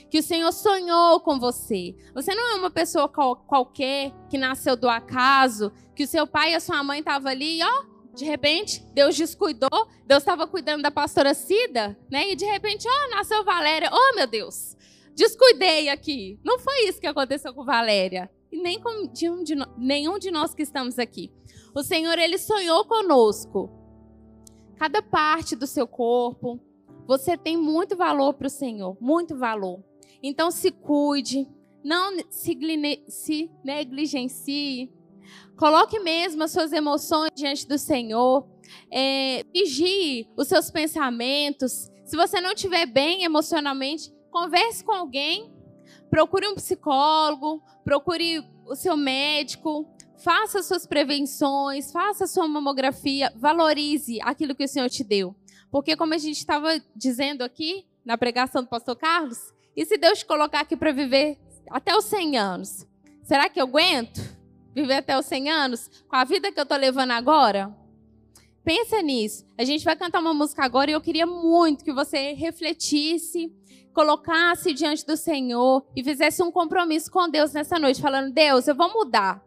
que 0.09 0.19
o 0.19 0.23
Senhor 0.23 0.53
sonhou 0.53 1.21
com 1.21 1.39
você. 1.39 1.95
Você 2.15 2.35
não 2.35 2.55
é 2.55 2.59
uma 2.59 2.71
pessoa 2.71 3.09
qualquer 3.09 4.13
que 4.29 4.39
nasceu 4.39 4.77
do 4.77 4.89
acaso, 4.89 5.73
que 5.95 6.05
o 6.05 6.07
seu 6.07 6.27
pai 6.27 6.53
e 6.53 6.55
a 6.55 6.61
sua 6.61 6.83
mãe 6.83 7.01
estavam 7.01 7.31
ali, 7.31 7.61
ó, 7.63 7.90
de 8.15 8.25
repente, 8.25 8.85
Deus 8.93 9.17
descuidou, 9.17 9.89
Deus 10.05 10.23
estava 10.23 10.47
cuidando 10.47 10.83
da 10.83 10.91
pastora 10.91 11.33
Cida, 11.35 11.99
né? 12.11 12.31
E 12.31 12.37
de 12.37 12.45
repente, 12.45 12.87
oh, 12.89 13.15
nasceu 13.15 13.45
Valéria. 13.45 13.91
Oh, 13.93 14.15
meu 14.17 14.27
Deus, 14.27 14.77
descuidei 15.15 15.89
aqui. 15.89 16.39
Não 16.45 16.59
foi 16.59 16.89
isso 16.89 17.01
que 17.01 17.07
aconteceu 17.07 17.55
com 17.55 17.65
Valéria. 17.65 18.31
E 18.51 18.61
nem 18.61 18.81
com 18.81 19.07
de 19.07 19.31
um 19.31 19.45
de 19.45 19.55
no... 19.55 19.67
nenhum 19.79 20.19
de 20.19 20.31
nós 20.31 20.55
que 20.55 20.63
estamos 20.63 20.99
aqui. 20.99 21.33
O 21.75 21.83
Senhor, 21.83 22.19
Ele 22.19 22.37
sonhou 22.37 22.85
conosco. 22.85 23.71
Cada 24.77 25.01
parte 25.03 25.55
do 25.55 25.67
seu 25.67 25.87
corpo, 25.87 26.59
você 27.07 27.37
tem 27.37 27.57
muito 27.57 27.97
valor 27.97 28.35
para 28.35 28.47
o 28.47 28.51
Senhor, 28.51 28.97
muito 29.01 29.37
valor. 29.37 29.85
Então, 30.23 30.51
se 30.51 30.71
cuide, 30.71 31.49
não 31.85 32.17
se, 32.29 32.59
se 33.09 33.51
negligencie, 33.63 34.93
Coloque 35.57 35.99
mesmo 36.01 36.43
as 36.43 36.51
suas 36.51 36.73
emoções 36.73 37.31
diante 37.35 37.67
do 37.67 37.79
Senhor. 37.79 38.49
É, 38.91 39.45
vigie 39.53 40.29
os 40.37 40.49
seus 40.49 40.71
pensamentos. 40.71 41.91
Se 42.05 42.17
você 42.17 42.41
não 42.41 42.53
estiver 42.53 42.87
bem 42.87 43.25
emocionalmente, 43.25 44.13
converse 44.31 44.85
com 44.85 44.93
alguém. 44.93 45.53
Procure 46.09 46.49
um 46.49 46.55
psicólogo, 46.55 47.63
procure 47.85 48.43
o 48.67 48.75
seu 48.75 48.97
médico, 48.97 49.87
faça 50.23 50.63
suas 50.63 50.87
prevenções, 50.87 51.93
faça 51.93 52.27
sua 52.27 52.47
mamografia, 52.49 53.33
valorize 53.37 54.19
aquilo 54.23 54.55
que 54.55 54.65
o 54.65 54.69
Senhor 54.69 54.89
te 54.89 55.05
deu. 55.05 55.35
Porque, 55.71 55.97
como 55.97 56.15
a 56.15 56.19
gente 56.19 56.37
estava 56.37 56.81
dizendo 56.95 57.43
aqui 57.43 57.87
na 58.05 58.19
pregação 58.19 58.63
do 58.63 58.69
pastor 58.69 58.97
Carlos, 58.97 59.39
e 59.77 59.85
se 59.85 59.97
Deus 59.97 60.19
te 60.19 60.27
colocar 60.27 60.61
aqui 60.61 60.77
para 60.77 60.93
viver 60.93 61.39
até 61.71 61.97
os 61.97 62.05
100 62.07 62.37
anos, 62.37 62.87
será 63.23 63.49
que 63.49 63.61
eu 63.61 63.67
aguento? 63.67 64.21
Viver 64.75 64.95
até 64.95 65.19
os 65.19 65.27
100 65.27 65.51
anos 65.51 65.91
com 66.09 66.17
a 66.17 66.25
vida 66.25 66.53
que 66.53 66.59
eu 66.59 66.63
estou 66.63 66.79
levando 66.79 67.11
agora? 67.11 67.75
Pensa 68.65 69.03
nisso. 69.03 69.45
A 69.59 69.65
gente 69.65 69.85
vai 69.85 69.97
cantar 69.97 70.21
uma 70.21 70.35
música 70.35 70.65
agora 70.65 70.91
e 70.91 70.95
eu 70.95 71.01
queria 71.01 71.27
muito 71.27 71.85
que 71.85 71.93
você 71.93 72.33
refletisse, 72.33 73.53
colocasse 73.93 74.73
diante 74.73 75.05
do 75.05 75.17
Senhor 75.17 75.85
e 75.97 76.05
fizesse 76.05 76.43
um 76.43 76.53
compromisso 76.53 77.11
com 77.11 77.29
Deus 77.29 77.53
nessa 77.53 77.79
noite, 77.79 78.01
falando: 78.01 78.33
Deus, 78.33 78.69
eu 78.69 78.75
vou 78.75 78.93
mudar. 78.93 79.43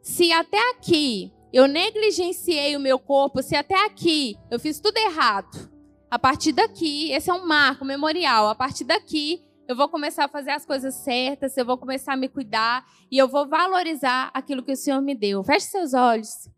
Se 0.00 0.30
até 0.32 0.70
aqui 0.70 1.32
eu 1.52 1.66
negligenciei 1.66 2.76
o 2.76 2.80
meu 2.80 2.98
corpo, 2.98 3.42
se 3.42 3.56
até 3.56 3.84
aqui 3.86 4.36
eu 4.50 4.60
fiz 4.60 4.80
tudo 4.80 4.96
errado, 4.96 5.70
a 6.10 6.18
partir 6.18 6.52
daqui, 6.52 7.10
esse 7.10 7.30
é 7.30 7.34
um 7.34 7.46
marco 7.46 7.84
memorial, 7.84 8.48
a 8.48 8.54
partir 8.54 8.84
daqui 8.84 9.42
eu 9.68 9.76
vou 9.76 9.88
começar 9.88 10.24
a 10.24 10.28
fazer 10.28 10.50
as 10.50 10.64
coisas 10.64 10.94
certas, 10.94 11.56
eu 11.56 11.64
vou 11.64 11.78
começar 11.78 12.14
a 12.14 12.16
me 12.16 12.28
cuidar 12.28 12.84
e 13.10 13.18
eu 13.18 13.28
vou 13.28 13.48
valorizar 13.48 14.30
aquilo 14.34 14.62
que 14.62 14.72
o 14.72 14.76
Senhor 14.76 15.00
me 15.00 15.14
deu. 15.14 15.42
Feche 15.42 15.66
seus 15.66 15.94
olhos. 15.94 16.48